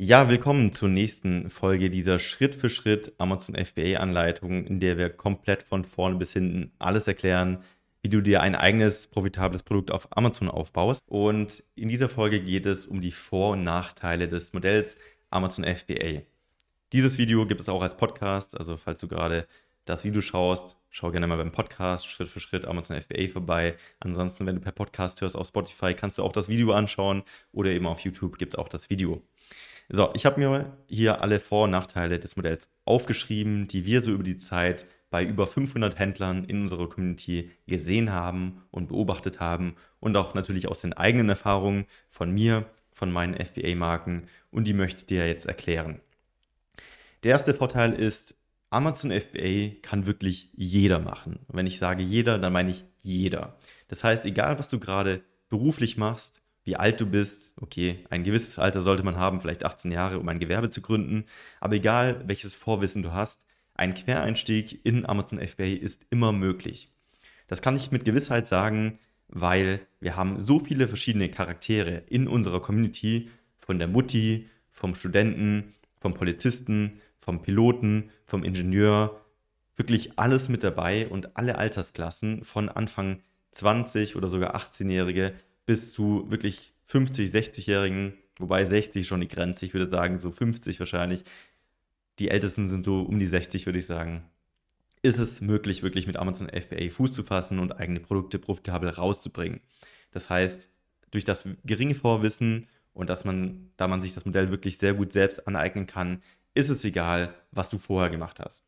Ja, 0.00 0.28
willkommen 0.28 0.70
zur 0.70 0.88
nächsten 0.88 1.50
Folge 1.50 1.90
dieser 1.90 2.20
Schritt 2.20 2.54
für 2.54 2.70
Schritt 2.70 3.12
Amazon 3.18 3.56
FBA 3.56 3.98
Anleitung, 3.98 4.64
in 4.64 4.78
der 4.78 4.96
wir 4.96 5.10
komplett 5.10 5.64
von 5.64 5.84
vorne 5.84 6.14
bis 6.14 6.32
hinten 6.34 6.70
alles 6.78 7.08
erklären, 7.08 7.64
wie 8.02 8.08
du 8.08 8.20
dir 8.20 8.40
ein 8.40 8.54
eigenes 8.54 9.08
profitables 9.08 9.64
Produkt 9.64 9.90
auf 9.90 10.06
Amazon 10.16 10.48
aufbaust. 10.48 11.02
Und 11.08 11.64
in 11.74 11.88
dieser 11.88 12.08
Folge 12.08 12.40
geht 12.40 12.64
es 12.66 12.86
um 12.86 13.00
die 13.00 13.10
Vor- 13.10 13.54
und 13.54 13.64
Nachteile 13.64 14.28
des 14.28 14.52
Modells 14.52 14.98
Amazon 15.30 15.64
FBA. 15.64 16.22
Dieses 16.92 17.18
Video 17.18 17.44
gibt 17.44 17.60
es 17.60 17.68
auch 17.68 17.82
als 17.82 17.96
Podcast, 17.96 18.56
also 18.56 18.76
falls 18.76 19.00
du 19.00 19.08
gerade 19.08 19.48
das 19.84 20.04
Video 20.04 20.20
schaust, 20.20 20.76
schau 20.90 21.10
gerne 21.10 21.26
mal 21.26 21.38
beim 21.38 21.50
Podcast 21.50 22.06
Schritt 22.06 22.28
für 22.28 22.38
Schritt 22.38 22.66
Amazon 22.66 23.00
FBA 23.00 23.26
vorbei. 23.26 23.76
Ansonsten, 23.98 24.46
wenn 24.46 24.54
du 24.54 24.60
per 24.60 24.70
Podcast 24.70 25.20
hörst 25.22 25.34
auf 25.34 25.48
Spotify, 25.48 25.94
kannst 25.94 26.18
du 26.18 26.22
auch 26.22 26.32
das 26.32 26.48
Video 26.48 26.70
anschauen 26.72 27.24
oder 27.50 27.70
eben 27.70 27.86
auf 27.86 28.00
YouTube 28.00 28.38
gibt 28.38 28.52
es 28.52 28.58
auch 28.58 28.68
das 28.68 28.90
Video. 28.90 29.22
So, 29.90 30.10
ich 30.12 30.26
habe 30.26 30.38
mir 30.38 30.76
hier 30.86 31.22
alle 31.22 31.40
Vor- 31.40 31.64
und 31.64 31.70
Nachteile 31.70 32.18
des 32.18 32.36
Modells 32.36 32.68
aufgeschrieben, 32.84 33.68
die 33.68 33.86
wir 33.86 34.02
so 34.02 34.10
über 34.10 34.22
die 34.22 34.36
Zeit 34.36 34.84
bei 35.08 35.24
über 35.24 35.46
500 35.46 35.98
Händlern 35.98 36.44
in 36.44 36.60
unserer 36.60 36.90
Community 36.90 37.50
gesehen 37.66 38.12
haben 38.12 38.62
und 38.70 38.88
beobachtet 38.88 39.40
haben 39.40 39.76
und 39.98 40.14
auch 40.16 40.34
natürlich 40.34 40.68
aus 40.68 40.80
den 40.80 40.92
eigenen 40.92 41.30
Erfahrungen 41.30 41.86
von 42.10 42.30
mir, 42.30 42.66
von 42.92 43.10
meinen 43.10 43.34
FBA-Marken 43.34 44.26
und 44.50 44.68
die 44.68 44.74
möchte 44.74 45.00
ich 45.00 45.06
dir 45.06 45.26
jetzt 45.26 45.46
erklären. 45.46 46.00
Der 47.22 47.30
erste 47.30 47.54
Vorteil 47.54 47.94
ist, 47.94 48.36
Amazon 48.68 49.10
FBA 49.10 49.80
kann 49.80 50.04
wirklich 50.04 50.50
jeder 50.54 50.98
machen. 50.98 51.38
Und 51.48 51.56
wenn 51.56 51.66
ich 51.66 51.78
sage 51.78 52.02
jeder, 52.02 52.38
dann 52.38 52.52
meine 52.52 52.70
ich 52.70 52.84
jeder. 53.00 53.56
Das 53.88 54.04
heißt, 54.04 54.26
egal 54.26 54.58
was 54.58 54.68
du 54.68 54.78
gerade 54.78 55.22
beruflich 55.48 55.96
machst, 55.96 56.42
wie 56.68 56.76
alt 56.76 57.00
du 57.00 57.06
bist. 57.06 57.54
Okay, 57.62 58.04
ein 58.10 58.24
gewisses 58.24 58.58
Alter 58.58 58.82
sollte 58.82 59.02
man 59.02 59.16
haben, 59.16 59.40
vielleicht 59.40 59.64
18 59.64 59.90
Jahre, 59.90 60.18
um 60.18 60.28
ein 60.28 60.38
Gewerbe 60.38 60.68
zu 60.68 60.82
gründen. 60.82 61.24
Aber 61.60 61.76
egal, 61.76 62.22
welches 62.26 62.52
Vorwissen 62.52 63.02
du 63.02 63.14
hast, 63.14 63.46
ein 63.72 63.94
Quereinstieg 63.94 64.84
in 64.84 65.06
Amazon 65.06 65.40
FBA 65.40 65.64
ist 65.64 66.04
immer 66.10 66.30
möglich. 66.30 66.92
Das 67.46 67.62
kann 67.62 67.74
ich 67.74 67.90
mit 67.90 68.04
Gewissheit 68.04 68.46
sagen, 68.46 68.98
weil 69.28 69.80
wir 70.00 70.14
haben 70.14 70.42
so 70.42 70.58
viele 70.58 70.88
verschiedene 70.88 71.30
Charaktere 71.30 72.02
in 72.06 72.28
unserer 72.28 72.60
Community, 72.60 73.30
von 73.56 73.78
der 73.78 73.88
Mutti, 73.88 74.50
vom 74.68 74.94
Studenten, 74.94 75.74
vom 75.98 76.12
Polizisten, 76.12 77.00
vom 77.18 77.40
Piloten, 77.40 78.10
vom 78.26 78.44
Ingenieur, 78.44 79.18
wirklich 79.76 80.18
alles 80.18 80.50
mit 80.50 80.62
dabei 80.64 81.08
und 81.08 81.34
alle 81.34 81.56
Altersklassen 81.56 82.44
von 82.44 82.68
Anfang 82.68 83.22
20 83.52 84.16
oder 84.16 84.28
sogar 84.28 84.54
18-Jährige 84.54 85.32
bis 85.68 85.92
zu 85.92 86.24
wirklich 86.30 86.72
50, 86.86 87.30
60-Jährigen, 87.30 88.14
wobei 88.38 88.64
60 88.64 89.06
schon 89.06 89.20
die 89.20 89.28
Grenze, 89.28 89.66
ich 89.66 89.74
würde 89.74 89.90
sagen 89.90 90.18
so 90.18 90.30
50 90.30 90.78
wahrscheinlich. 90.78 91.24
Die 92.18 92.30
Ältesten 92.30 92.66
sind 92.66 92.86
so 92.86 93.02
um 93.02 93.18
die 93.18 93.26
60, 93.26 93.66
würde 93.66 93.78
ich 93.78 93.84
sagen. 93.84 94.24
Ist 95.02 95.18
es 95.18 95.42
möglich, 95.42 95.82
wirklich 95.82 96.06
mit 96.06 96.16
Amazon 96.16 96.48
FBA 96.48 96.88
Fuß 96.88 97.12
zu 97.12 97.22
fassen 97.22 97.58
und 97.58 97.72
eigene 97.72 98.00
Produkte 98.00 98.38
profitabel 98.38 98.88
rauszubringen? 98.88 99.60
Das 100.10 100.30
heißt, 100.30 100.70
durch 101.10 101.26
das 101.26 101.46
geringe 101.66 101.94
Vorwissen 101.94 102.66
und 102.94 103.10
dass 103.10 103.26
man, 103.26 103.70
da 103.76 103.88
man 103.88 104.00
sich 104.00 104.14
das 104.14 104.24
Modell 104.24 104.48
wirklich 104.48 104.78
sehr 104.78 104.94
gut 104.94 105.12
selbst 105.12 105.46
aneignen 105.46 105.86
kann, 105.86 106.20
ist 106.54 106.70
es 106.70 106.82
egal, 106.86 107.34
was 107.50 107.68
du 107.68 107.76
vorher 107.76 108.08
gemacht 108.08 108.40
hast. 108.40 108.64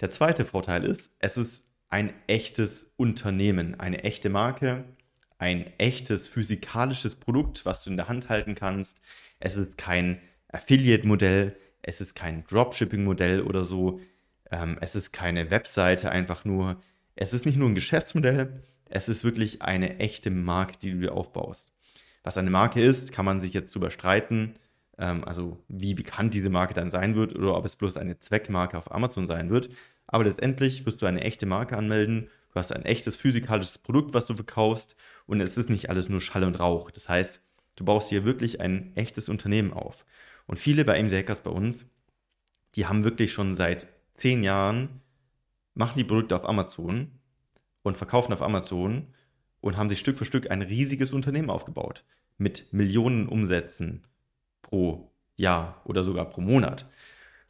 Der 0.00 0.10
zweite 0.10 0.44
Vorteil 0.44 0.84
ist, 0.84 1.10
es 1.20 1.38
ist 1.38 1.64
ein 1.88 2.12
echtes 2.26 2.92
Unternehmen, 2.98 3.80
eine 3.80 4.04
echte 4.04 4.28
Marke, 4.28 4.84
ein 5.38 5.66
echtes 5.78 6.28
physikalisches 6.28 7.16
Produkt, 7.16 7.66
was 7.66 7.84
du 7.84 7.90
in 7.90 7.96
der 7.96 8.08
Hand 8.08 8.28
halten 8.28 8.54
kannst. 8.54 9.02
Es 9.38 9.56
ist 9.56 9.76
kein 9.76 10.20
Affiliate-Modell, 10.48 11.56
es 11.82 12.00
ist 12.00 12.14
kein 12.14 12.44
Dropshipping-Modell 12.44 13.42
oder 13.42 13.64
so. 13.64 14.00
Ähm, 14.50 14.78
es 14.80 14.94
ist 14.94 15.12
keine 15.12 15.50
Webseite 15.50 16.10
einfach 16.10 16.44
nur. 16.44 16.80
Es 17.14 17.32
ist 17.32 17.46
nicht 17.46 17.58
nur 17.58 17.68
ein 17.68 17.74
Geschäftsmodell, 17.74 18.62
es 18.88 19.08
ist 19.08 19.24
wirklich 19.24 19.62
eine 19.62 19.98
echte 19.98 20.30
Marke, 20.30 20.78
die 20.80 20.92
du 20.92 20.98
dir 20.98 21.12
aufbaust. 21.12 21.72
Was 22.22 22.38
eine 22.38 22.50
Marke 22.50 22.80
ist, 22.80 23.12
kann 23.12 23.24
man 23.24 23.40
sich 23.40 23.52
jetzt 23.52 23.74
drüber 23.74 23.90
streiten. 23.90 24.54
Ähm, 24.98 25.24
also 25.24 25.62
wie 25.68 25.94
bekannt 25.94 26.34
diese 26.34 26.50
Marke 26.50 26.74
dann 26.74 26.90
sein 26.90 27.14
wird 27.14 27.34
oder 27.34 27.56
ob 27.56 27.64
es 27.64 27.76
bloß 27.76 27.96
eine 27.96 28.18
Zweckmarke 28.18 28.78
auf 28.78 28.92
Amazon 28.92 29.26
sein 29.26 29.50
wird. 29.50 29.68
Aber 30.06 30.24
letztendlich 30.24 30.86
wirst 30.86 31.02
du 31.02 31.06
eine 31.06 31.22
echte 31.22 31.46
Marke 31.46 31.76
anmelden 31.76 32.30
Du 32.56 32.60
hast 32.60 32.72
ein 32.72 32.86
echtes 32.86 33.16
physikalisches 33.16 33.76
Produkt, 33.76 34.14
was 34.14 34.26
du 34.26 34.34
verkaufst 34.34 34.96
und 35.26 35.42
es 35.42 35.58
ist 35.58 35.68
nicht 35.68 35.90
alles 35.90 36.08
nur 36.08 36.22
Schall 36.22 36.42
und 36.42 36.58
Rauch. 36.58 36.90
Das 36.90 37.06
heißt, 37.06 37.42
du 37.74 37.84
baust 37.84 38.08
hier 38.08 38.24
wirklich 38.24 38.62
ein 38.62 38.96
echtes 38.96 39.28
Unternehmen 39.28 39.74
auf. 39.74 40.06
Und 40.46 40.58
viele 40.58 40.86
bei 40.86 40.98
AMC 40.98 41.12
Hackers 41.12 41.42
bei 41.42 41.50
uns, 41.50 41.84
die 42.74 42.86
haben 42.86 43.04
wirklich 43.04 43.30
schon 43.30 43.54
seit 43.56 43.88
zehn 44.14 44.42
Jahren, 44.42 45.02
machen 45.74 45.98
die 45.98 46.04
Produkte 46.04 46.34
auf 46.34 46.48
Amazon 46.48 47.10
und 47.82 47.98
verkaufen 47.98 48.32
auf 48.32 48.40
Amazon 48.40 49.08
und 49.60 49.76
haben 49.76 49.90
sich 49.90 50.00
Stück 50.00 50.16
für 50.16 50.24
Stück 50.24 50.50
ein 50.50 50.62
riesiges 50.62 51.12
Unternehmen 51.12 51.50
aufgebaut 51.50 52.04
mit 52.38 52.72
Millionen 52.72 53.28
Umsätzen 53.28 54.06
pro 54.62 55.12
Jahr 55.36 55.82
oder 55.84 56.02
sogar 56.02 56.30
pro 56.30 56.40
Monat. 56.40 56.88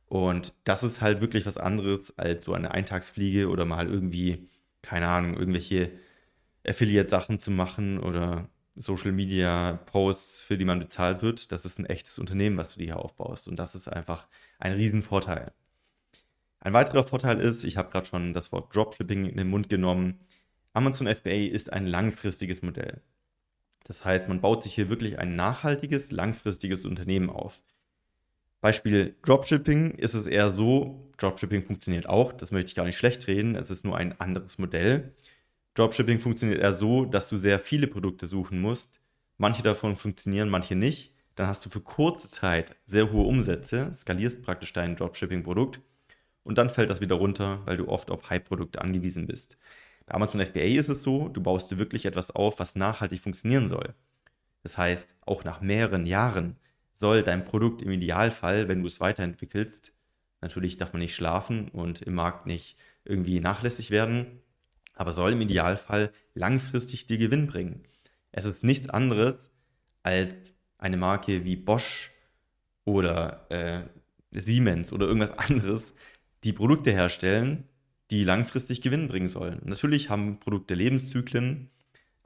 Und 0.07 0.53
das 0.65 0.83
ist 0.83 1.01
halt 1.01 1.21
wirklich 1.21 1.47
was 1.47 1.59
anderes 1.59 2.13
als 2.19 2.45
so 2.45 2.55
eine 2.55 2.73
Eintagsfliege 2.73 3.49
oder 3.49 3.67
mal 3.67 3.87
irgendwie 3.87 4.49
keine 4.87 5.09
Ahnung, 5.09 5.37
irgendwelche 5.37 5.91
Affiliate-Sachen 6.67 7.39
zu 7.39 7.51
machen 7.51 7.99
oder 7.99 8.49
Social 8.77 9.13
Media 9.13 9.81
Posts, 9.87 10.43
für 10.43 10.57
die 10.57 10.65
man 10.65 10.79
bezahlt 10.79 11.23
wird. 11.23 11.51
Das 11.51 11.65
ist 11.65 11.79
ein 11.79 11.87
echtes 11.87 12.19
Unternehmen, 12.19 12.59
was 12.59 12.75
du 12.75 12.79
dir 12.79 12.87
hier 12.87 12.99
aufbaust. 12.99 13.49
Und 13.49 13.57
das 13.57 13.75
ist 13.75 13.89
einfach 13.89 14.29
ein 14.59 14.73
Riesenvorteil. 14.73 15.53
Ein 16.61 16.73
weiterer 16.73 17.07
Vorteil 17.07 17.41
ist, 17.41 17.65
ich 17.65 17.77
habe 17.77 17.91
gerade 17.91 18.07
schon 18.07 18.33
das 18.33 18.53
Wort 18.53 18.75
Dropshipping 18.75 19.25
in 19.27 19.37
den 19.37 19.49
Mund 19.49 19.69
genommen. 19.69 20.19
Amazon 20.73 21.07
FBA 21.07 21.47
ist 21.51 21.73
ein 21.73 21.87
langfristiges 21.87 22.63
Modell. 22.63 23.03
Das 23.85 24.05
heißt, 24.05 24.29
man 24.29 24.41
baut 24.41 24.63
sich 24.63 24.75
hier 24.75 24.89
wirklich 24.89 25.19
ein 25.19 25.37
nachhaltiges, 25.37 26.11
langfristiges 26.11 26.85
Unternehmen 26.85 27.31
auf. 27.31 27.63
Beispiel 28.61 29.15
Dropshipping 29.23 29.93
ist 29.93 30.15
es 30.15 30.27
eher 30.27 30.51
so, 30.51 31.11
Dropshipping 31.19 31.65
funktioniert 31.65 32.09
auch, 32.09 32.33
das 32.33 32.51
möchte 32.51 32.69
ich 32.69 32.75
gar 32.75 32.85
nicht 32.85 32.97
schlecht 32.97 33.27
reden, 33.27 33.55
es 33.55 33.71
ist 33.71 33.85
nur 33.85 33.97
ein 33.97 34.21
anderes 34.21 34.59
Modell. 34.59 35.13
Dropshipping 35.75 36.19
funktioniert 36.19 36.61
eher 36.61 36.73
so, 36.73 37.05
dass 37.05 37.29
du 37.29 37.37
sehr 37.37 37.59
viele 37.59 37.87
Produkte 37.87 38.27
suchen 38.27 38.61
musst. 38.61 39.01
Manche 39.39 39.63
davon 39.63 39.97
funktionieren, 39.97 40.49
manche 40.49 40.75
nicht. 40.75 41.13
Dann 41.35 41.47
hast 41.47 41.65
du 41.67 41.71
für 41.71 41.83
kurze 41.83 42.29
Zeit 42.29 42.75
sehr 42.87 43.13
hohe 43.13 43.27
Umsätze, 43.27 43.93
skalierst 43.95 44.43
praktisch 44.43 44.73
dein 44.73 44.97
Dropshipping-Produkt 44.97 45.81
und 46.45 46.57
dann 46.59 46.71
fällt 46.71 46.89
das 46.89 47.03
wieder 47.03 47.17
runter, 47.17 47.61
weil 47.67 47.77
du 47.77 47.89
oft 47.89 48.11
auf 48.11 48.31
Hype-Produkte 48.31 48.81
angewiesen 48.81 49.27
bist. 49.27 49.59
Bei 50.07 50.15
Amazon 50.15 50.41
FBA 50.41 50.61
ist 50.61 50.89
es 50.89 51.03
so, 51.03 51.29
du 51.29 51.43
baust 51.43 51.71
dir 51.71 51.79
wirklich 51.79 52.07
etwas 52.07 52.31
auf, 52.31 52.59
was 52.59 52.77
nachhaltig 52.77 53.21
funktionieren 53.21 53.69
soll. 53.69 53.95
Das 54.63 54.79
heißt, 54.79 55.15
auch 55.27 55.45
nach 55.45 55.61
mehreren 55.61 56.07
Jahren 56.07 56.57
soll 56.97 57.23
dein 57.23 57.45
Produkt 57.45 57.83
im 57.83 57.93
Idealfall, 57.93 58.69
wenn 58.69 58.81
du 58.81 58.87
es 58.87 59.01
weiterentwickelst, 59.01 59.93
natürlich 60.41 60.79
darf 60.79 60.93
man 60.93 61.01
nicht 61.01 61.15
schlafen 61.15 61.69
und 61.69 62.03
im 62.03 62.15
Markt 62.15 62.47
nicht 62.47 62.77
irgendwie 63.05 63.39
nachlässig 63.39 63.91
werden, 63.91 64.41
aber 64.95 65.13
soll 65.13 65.33
im 65.33 65.41
Idealfall 65.43 66.11
langfristig 66.35 67.07
dir 67.07 67.19
Gewinn 67.19 67.47
bringen. 67.47 67.83
Es 68.33 68.47
ist 68.47 68.65
nichts 68.65 68.89
anderes 68.89 69.51
als 70.03 70.55
eine 70.79 70.97
Marke 70.97 71.45
wie 71.45 71.57
Bosch 71.57 72.13
oder 72.85 73.47
äh, 73.51 73.83
Siemens 74.31 74.93
oder 74.93 75.07
irgendwas 75.07 75.37
anderes, 75.39 75.93
die 76.45 76.53
Produkte 76.53 76.93
herstellen, 76.93 77.69
die 78.11 78.25
langfristig 78.25 78.81
Gewinn 78.81 79.09
bringen 79.09 79.29
sollen. 79.29 79.61
Natürlich 79.65 80.09
haben 80.09 80.41
Produkte 80.41 80.75
Lebenszyklen, 80.75 81.71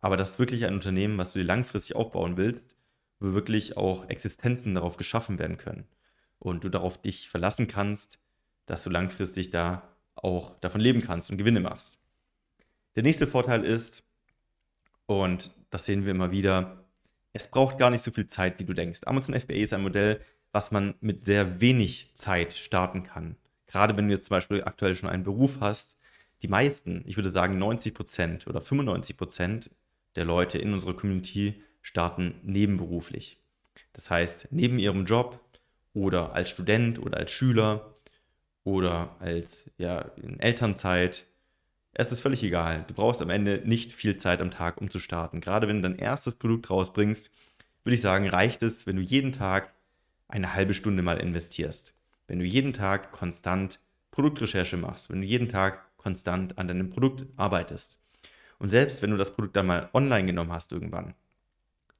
aber 0.01 0.17
das 0.17 0.31
ist 0.31 0.39
wirklich 0.39 0.65
ein 0.65 0.75
Unternehmen, 0.75 1.19
was 1.19 1.33
du 1.33 1.41
dir 1.41 1.45
langfristig 1.45 1.97
aufbauen 1.97 2.37
willst 2.37 2.77
wo 3.21 3.35
wirklich 3.35 3.77
auch 3.77 4.09
Existenzen 4.09 4.75
darauf 4.75 4.97
geschaffen 4.97 5.39
werden 5.39 5.59
können. 5.59 5.87
Und 6.39 6.65
du 6.65 6.71
darauf 6.71 7.01
dich 7.01 7.28
verlassen 7.28 7.67
kannst, 7.67 8.19
dass 8.67 8.83
du 8.83 8.91
langfristig 8.91 9.51
da 9.51 9.83
auch 10.15 10.59
davon 10.61 10.81
leben 10.81 11.03
kannst 11.03 11.31
und 11.31 11.37
Gewinne 11.37 11.61
machst. 11.61 11.99
Der 12.97 13.03
nächste 13.03 13.27
Vorteil 13.27 13.65
ist, 13.65 14.05
und 15.07 15.53
das 15.71 15.84
sehen 15.84 16.05
wir 16.05 16.13
immer 16.13 16.31
wieder, 16.31 16.84
es 17.33 17.49
braucht 17.49 17.78
gar 17.78 17.91
nicht 17.91 18.03
so 18.03 18.11
viel 18.11 18.27
Zeit, 18.27 18.59
wie 18.59 18.65
du 18.65 18.72
denkst. 18.75 19.01
Amazon 19.05 19.39
FBA 19.39 19.55
ist 19.55 19.73
ein 19.73 19.83
Modell, 19.83 20.21
was 20.53 20.71
man 20.73 20.95
mit 21.01 21.25
sehr 21.25 21.61
wenig 21.61 22.11
Zeit 22.15 22.55
starten 22.55 23.03
kann. 23.03 23.37
Gerade 23.66 23.97
wenn 23.97 24.09
du 24.09 24.15
jetzt 24.15 24.25
zum 24.25 24.37
Beispiel 24.37 24.65
aktuell 24.65 24.97
schon 24.97 25.09
einen 25.09 25.23
Beruf 25.23 25.59
hast, 25.61 25.97
die 26.43 26.49
meisten, 26.49 27.05
ich 27.07 27.16
würde 27.16 27.31
sagen 27.31 27.59
90 27.59 27.95
Prozent 27.95 28.47
oder 28.47 28.61
95 28.61 29.16
Prozent 29.16 29.71
der 30.16 30.25
Leute 30.25 30.59
in 30.59 30.73
unserer 30.73 30.97
Community 30.97 31.63
starten 31.82 32.34
nebenberuflich. 32.42 33.38
Das 33.92 34.10
heißt, 34.10 34.48
neben 34.50 34.78
ihrem 34.78 35.04
Job 35.04 35.41
oder 35.94 36.32
als 36.32 36.50
Student 36.50 36.98
oder 37.00 37.18
als 37.18 37.32
Schüler 37.32 37.94
oder 38.65 39.16
als 39.21 39.71
ja, 39.78 40.00
in 40.16 40.38
Elternzeit. 40.38 41.27
Es 41.92 42.12
ist 42.12 42.21
völlig 42.21 42.42
egal. 42.44 42.84
Du 42.86 42.94
brauchst 42.94 43.21
am 43.21 43.30
Ende 43.30 43.62
nicht 43.65 43.92
viel 43.92 44.16
Zeit 44.16 44.41
am 44.41 44.50
Tag, 44.50 44.80
um 44.80 44.91
zu 44.91 44.98
starten. 44.98 45.41
Gerade 45.41 45.66
wenn 45.66 45.82
du 45.82 45.88
dein 45.88 45.98
erstes 45.98 46.36
Produkt 46.36 46.71
rausbringst, 46.71 47.30
würde 47.82 47.94
ich 47.94 48.00
sagen, 48.00 48.28
reicht 48.28 48.62
es, 48.62 48.86
wenn 48.86 48.97
du 48.97 49.03
jeden 49.03 49.32
Tag 49.32 49.72
eine 50.28 50.54
halbe 50.54 50.74
Stunde 50.74 51.03
mal 51.03 51.18
investierst. 51.18 51.94
Wenn 52.28 52.38
du 52.38 52.44
jeden 52.44 52.72
Tag 52.72 53.10
konstant 53.10 53.80
Produktrecherche 54.12 54.77
machst, 54.77 55.10
wenn 55.10 55.21
du 55.21 55.27
jeden 55.27 55.48
Tag 55.48 55.97
konstant 55.97 56.59
an 56.59 56.68
deinem 56.68 56.91
Produkt 56.91 57.27
arbeitest. 57.36 57.98
Und 58.59 58.71
selbst 58.71 59.03
wenn 59.03 59.10
du 59.10 59.16
das 59.16 59.32
Produkt 59.32 59.56
dann 59.56 59.66
mal 59.66 59.88
online 59.92 60.27
genommen 60.27 60.53
hast 60.53 60.71
irgendwann, 60.72 61.15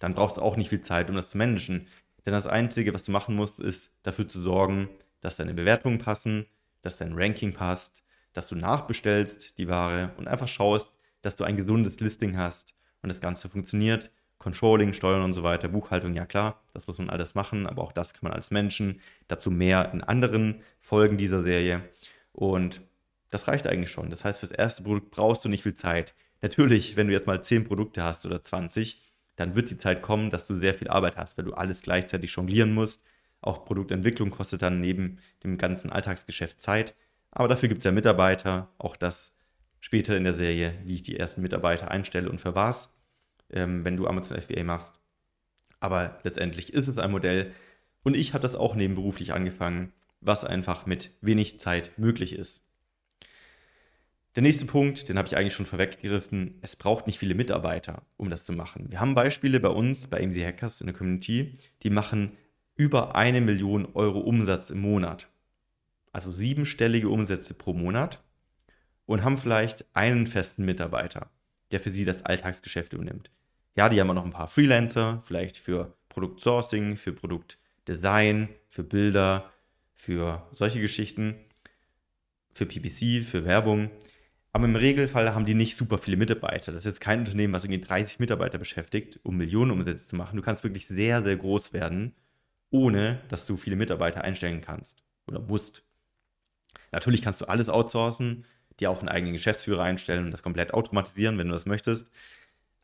dann 0.01 0.15
brauchst 0.15 0.39
du 0.39 0.43
auch 0.43 0.57
nicht 0.57 0.71
viel 0.71 0.81
Zeit, 0.81 1.09
um 1.09 1.15
das 1.15 1.31
zu 1.31 1.39
managen. 1.39 1.87
Denn 2.27 2.33
das 2.33 2.49
Einzige, 2.49 2.93
was 2.93 3.05
du 3.05 3.13
machen 3.13 3.37
musst, 3.37 3.61
ist 3.61 3.95
dafür 4.03 4.27
zu 4.27 4.41
sorgen, 4.41 4.89
dass 5.21 5.37
deine 5.37 5.55
Bewertungen 5.55 5.99
passen, 5.99 6.47
dass 6.83 6.97
dein 6.97 7.13
Ranking 7.13 7.53
passt, 7.53 8.03
dass 8.33 8.49
du 8.49 8.57
nachbestellst 8.57 9.59
die 9.59 9.69
Ware 9.69 10.13
und 10.17 10.29
einfach 10.29 10.49
schaust, 10.49 10.93
dass 11.23 11.37
du 11.37 11.45
ein 11.45 11.57
gesundes 11.57 12.01
Listing 12.01 12.37
hast 12.37 12.75
und 13.03 13.09
das 13.09 13.21
Ganze 13.21 13.49
funktioniert. 13.49 14.11
Controlling, 14.39 14.95
Steuern 14.95 15.21
und 15.21 15.35
so 15.35 15.43
weiter, 15.43 15.69
Buchhaltung, 15.69 16.15
ja 16.15 16.25
klar, 16.25 16.63
das 16.73 16.87
muss 16.87 16.97
man 16.97 17.11
alles 17.11 17.35
machen, 17.35 17.67
aber 17.67 17.83
auch 17.83 17.93
das 17.93 18.15
kann 18.15 18.23
man 18.23 18.33
als 18.33 18.51
Menschen. 18.51 19.01
Dazu 19.29 19.51
mehr 19.51 19.93
in 19.93 20.03
anderen 20.03 20.63
Folgen 20.81 21.19
dieser 21.19 21.43
Serie. 21.43 21.83
Und 22.33 22.81
das 23.29 23.49
reicht 23.49 23.67
eigentlich 23.67 23.91
schon. 23.91 24.09
Das 24.09 24.25
heißt, 24.25 24.41
fürs 24.41 24.53
erste 24.53 24.83
Produkt 24.83 25.11
brauchst 25.11 25.45
du 25.45 25.51
nicht 25.51 25.63
viel 25.63 25.75
Zeit. 25.75 26.15
Natürlich, 26.41 26.97
wenn 26.97 27.09
du 27.09 27.13
jetzt 27.13 27.27
mal 27.27 27.43
10 27.43 27.65
Produkte 27.65 28.03
hast 28.03 28.25
oder 28.25 28.43
20, 28.43 29.03
dann 29.41 29.57
wird 29.57 29.71
die 29.71 29.77
Zeit 29.77 30.03
kommen, 30.03 30.31
dass 30.31 30.47
du 30.47 30.55
sehr 30.55 30.75
viel 30.75 30.89
Arbeit 30.89 31.17
hast, 31.17 31.39
weil 31.39 31.47
du 31.47 31.55
alles 31.55 31.83
gleichzeitig 31.83 32.31
jonglieren 32.33 32.75
musst. 32.75 33.03
Auch 33.41 33.65
Produktentwicklung 33.65 34.31
kostet 34.31 34.61
dann 34.61 34.81
neben 34.81 35.19
dem 35.43 35.57
ganzen 35.57 35.91
Alltagsgeschäft 35.91 36.61
Zeit. 36.61 36.95
Aber 37.31 37.49
dafür 37.49 37.69
gibt 37.71 37.79
es 37.79 37.85
ja 37.85 37.93
Mitarbeiter. 37.93 38.69
Auch 38.77 38.97
das 38.97 39.35
später 39.81 40.17
in 40.17 40.25
der 40.25 40.35
Serie, 40.35 40.79
wie 40.85 40.97
ich 40.97 41.03
die 41.03 41.17
ersten 41.17 41.41
Mitarbeiter 41.41 41.91
einstelle 41.91 42.29
und 42.29 42.41
für 42.41 42.55
was, 42.55 42.93
ähm, 43.51 43.83
wenn 43.83 43.97
du 43.97 44.07
Amazon 44.07 44.39
FBA 44.39 44.63
machst. 44.63 45.01
Aber 45.81 46.19
letztendlich 46.23 46.75
ist 46.75 46.89
es 46.89 46.99
ein 46.99 47.11
Modell. 47.11 47.53
Und 48.03 48.17
ich 48.17 48.35
habe 48.35 48.43
das 48.43 48.57
auch 48.57 48.75
nebenberuflich 48.75 49.33
angefangen, 49.33 49.93
was 50.21 50.45
einfach 50.45 50.85
mit 50.85 51.13
wenig 51.23 51.59
Zeit 51.59 51.93
möglich 51.97 52.35
ist. 52.35 52.63
Der 54.37 54.45
nächste 54.45 54.65
Punkt, 54.65 55.09
den 55.09 55.19
habe 55.19 55.27
ich 55.27 55.37
eigentlich 55.37 55.55
schon 55.55 55.67
vorweggegriffen, 55.67 56.59
es 56.61 56.77
braucht 56.77 57.09
nicht 57.09 57.19
viele 57.19 57.35
Mitarbeiter, 57.35 58.03
um 58.17 58.31
das 58.31 58.45
zu 58.45 58.53
machen. 58.53 58.87
Wir 58.89 59.01
haben 59.01 59.17
Beispiele 59.17 59.59
bei 59.59 59.71
uns, 59.71 60.07
bei 60.07 60.23
AMC 60.23 60.37
Hackers 60.45 60.81
in 60.81 60.87
der 60.87 60.95
Community, 60.95 61.53
die 61.83 61.91
machen 61.91 62.37
über 62.77 63.17
eine 63.17 63.41
Million 63.41 63.89
Euro 63.95 64.21
Umsatz 64.21 64.71
im 64.71 64.81
Monat. 64.81 65.29
Also 66.13 66.31
siebenstellige 66.31 67.09
Umsätze 67.09 67.55
pro 67.55 67.73
Monat 67.73 68.23
und 69.07 69.25
haben 69.25 69.37
vielleicht 69.37 69.85
einen 69.95 70.29
festen 70.29 70.65
Mitarbeiter, 70.65 71.31
der 71.73 71.81
für 71.81 71.91
sie 71.91 72.05
das 72.05 72.23
Alltagsgeschäft 72.23 72.93
übernimmt. 72.93 73.31
Ja, 73.77 73.89
die 73.89 74.01
haben 74.01 74.11
auch 74.11 74.15
noch 74.15 74.25
ein 74.25 74.31
paar 74.31 74.47
Freelancer, 74.47 75.23
vielleicht 75.27 75.57
für 75.57 75.97
Produktsourcing, 76.09 76.97
für 76.97 77.13
Produktdesign, 77.13 78.49
für 78.69 78.85
Bilder, 78.85 79.51
für 79.95 80.47
solche 80.53 80.81
Geschichten, 80.81 81.35
für 82.55 82.67
PPC, 82.67 83.25
für 83.25 83.45
Werbung. 83.45 83.91
Aber 84.53 84.65
im 84.65 84.75
Regelfall 84.77 85.33
haben 85.35 85.45
die 85.45 85.55
nicht 85.55 85.77
super 85.77 85.99
viele 85.99 86.17
Mitarbeiter. 86.17 86.73
Das 86.73 86.85
ist 86.85 86.93
jetzt 86.93 87.01
kein 87.01 87.21
Unternehmen, 87.21 87.53
was 87.53 87.65
irgendwie 87.65 87.81
30 87.81 88.19
Mitarbeiter 88.19 88.59
beschäftigt, 88.59 89.21
um 89.23 89.37
Millionen 89.37 89.71
Umsätze 89.71 90.05
zu 90.05 90.17
machen. 90.17 90.37
Du 90.37 90.43
kannst 90.43 90.65
wirklich 90.65 90.89
sehr, 90.89 91.23
sehr 91.23 91.37
groß 91.37 91.73
werden, 91.73 92.15
ohne 92.71 93.21
dass 93.29 93.47
du 93.47 93.57
viele 93.57 93.77
Mitarbeiter 93.77 94.23
einstellen 94.23 94.61
kannst 94.61 95.05
oder 95.27 95.41
musst. 95.41 95.85
Natürlich 96.91 97.23
kannst 97.23 97.41
du 97.41 97.49
alles 97.49 97.69
outsourcen, 97.69 98.45
dir 98.81 98.91
auch 98.91 99.01
einen 99.01 99.09
eigenen 99.09 99.35
Geschäftsführer 99.35 99.85
einstellen 99.85 100.25
und 100.25 100.31
das 100.33 100.43
komplett 100.43 100.75
automatisieren, 100.75 101.39
wenn 101.39 101.49
du 101.49 101.53
das 101.53 101.67
möchtest. 101.67 102.11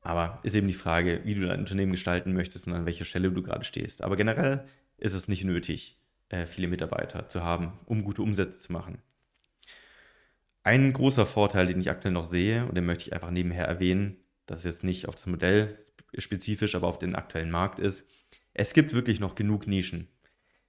Aber 0.03 0.39
ist 0.45 0.55
eben 0.55 0.69
die 0.69 0.75
Frage, 0.75 1.23
wie 1.25 1.35
du 1.35 1.47
dein 1.47 1.59
Unternehmen 1.59 1.91
gestalten 1.91 2.33
möchtest 2.33 2.69
und 2.69 2.75
an 2.75 2.87
welcher 2.87 3.05
Stelle 3.05 3.33
du 3.33 3.43
gerade 3.43 3.65
stehst. 3.65 4.03
Aber 4.03 4.15
generell 4.15 4.65
ist 4.99 5.15
es 5.15 5.27
nicht 5.27 5.45
nötig, 5.45 5.99
äh, 6.29 6.47
viele 6.47 6.69
Mitarbeiter 6.69 7.29
zu 7.29 7.43
haben, 7.43 7.73
um 7.87 8.05
gute 8.05 8.23
Umsätze 8.23 8.59
zu 8.59 8.73
machen. 8.73 9.03
Ein 10.67 10.93
großer 10.93 11.27
Vorteil, 11.27 11.69
den 11.69 11.81
ich 11.81 11.91
aktuell 11.91 12.13
noch 12.13 12.27
sehe, 12.27 12.67
und 12.67 12.77
den 12.77 12.87
möchte 12.87 13.05
ich 13.05 13.13
einfach 13.13 13.31
nebenher 13.31 13.67
erwähnen, 13.67 14.17
das 14.47 14.59
ist 14.59 14.65
jetzt 14.65 14.83
nicht 14.83 15.07
auf 15.07 15.15
das 15.15 15.29
Modell 15.29 15.79
spezifisch, 16.19 16.75
aber 16.75 16.89
auf 16.89 16.99
den 16.99 17.15
aktuellen 17.15 17.53
Markt 17.53 17.79
ist, 17.79 18.05
es 18.53 18.75
gibt 18.75 18.93
wirklich 18.93 19.21
noch 19.21 19.37
genug 19.37 19.69
Nischen. 19.69 20.09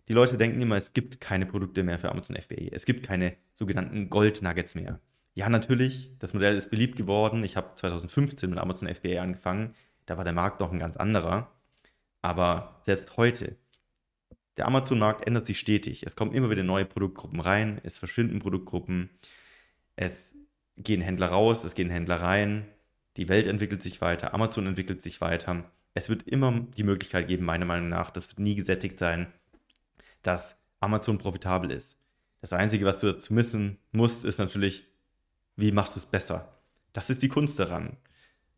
Die 0.08 0.14
Leute 0.14 0.38
denken 0.38 0.62
immer, 0.62 0.76
es 0.76 0.94
gibt 0.94 1.20
keine 1.20 1.48
Produkte 1.48 1.82
mehr 1.82 1.98
für 1.98 2.12
Amazon 2.12 2.36
FBA. 2.36 2.68
Es 2.72 2.86
gibt 2.86 3.08
keine 3.08 3.38
sogenannten 3.56 4.12
Gold-Nuggets 4.12 4.76
mehr. 4.76 5.00
Ja, 5.34 5.50
natürlich, 5.50 6.12
das 6.20 6.36
Modell 6.36 6.56
ist 6.56 6.70
beliebt 6.70 6.96
geworden. 6.96 7.44
Ich 7.44 7.58
habe 7.58 7.74
2015 7.74 8.52
mit 8.52 8.60
Amazon 8.60 8.94
FBA 8.94 9.24
angefangen. 9.24 9.74
Da 10.06 10.16
war 10.16 10.24
der 10.24 10.34
Markt 10.34 10.60
noch 10.60 10.72
ein 10.72 10.78
ganz 10.78 10.96
anderer. 10.96 11.52
Aber 12.22 12.82
selbst 12.84 13.18
heute, 13.18 13.58
der 14.58 14.68
Amazon-Markt 14.68 15.26
ändert 15.26 15.48
sich 15.48 15.58
stetig. 15.58 16.04
Es 16.06 16.16
kommen 16.16 16.36
immer 16.36 16.52
wieder 16.52 16.62
neue 16.62 16.86
Produktgruppen 16.86 17.40
rein, 17.40 17.82
es 17.82 17.98
verschwinden 17.98 18.38
Produktgruppen. 18.38 19.10
Es 19.98 20.36
gehen 20.78 21.02
Händler 21.02 21.30
raus, 21.30 21.66
es 21.66 21.76
gehen 21.76 21.90
Händler 21.90 22.22
rein, 22.22 22.66
die 23.18 23.28
Welt 23.28 23.48
entwickelt 23.48 23.82
sich 23.82 24.00
weiter, 24.00 24.34
Amazon 24.34 24.68
entwickelt 24.68 25.02
sich 25.02 25.20
weiter. 25.20 25.70
Es 25.96 26.08
wird 26.08 26.24
immer 26.24 26.52
die 26.78 26.84
Möglichkeit 26.84 27.28
geben, 27.28 27.46
meiner 27.46 27.66
Meinung 27.66 27.90
nach, 27.90 28.12
das 28.12 28.30
wird 28.30 28.40
nie 28.40 28.56
gesättigt 28.56 29.00
sein, 29.00 29.34
dass 30.22 30.62
Amazon 30.80 31.18
profitabel 31.18 31.72
ist. 31.72 32.00
Das 32.42 32.54
Einzige, 32.54 32.86
was 32.86 33.00
du 33.00 33.08
dazu 33.08 33.36
wissen 33.36 33.80
musst, 33.92 34.24
ist 34.24 34.38
natürlich, 34.38 34.86
wie 35.56 35.72
machst 35.72 35.96
du 35.96 36.00
es 36.00 36.06
besser? 36.06 36.62
Das 36.94 37.10
ist 37.10 37.24
die 37.24 37.30
Kunst 37.30 37.58
daran, 37.58 37.98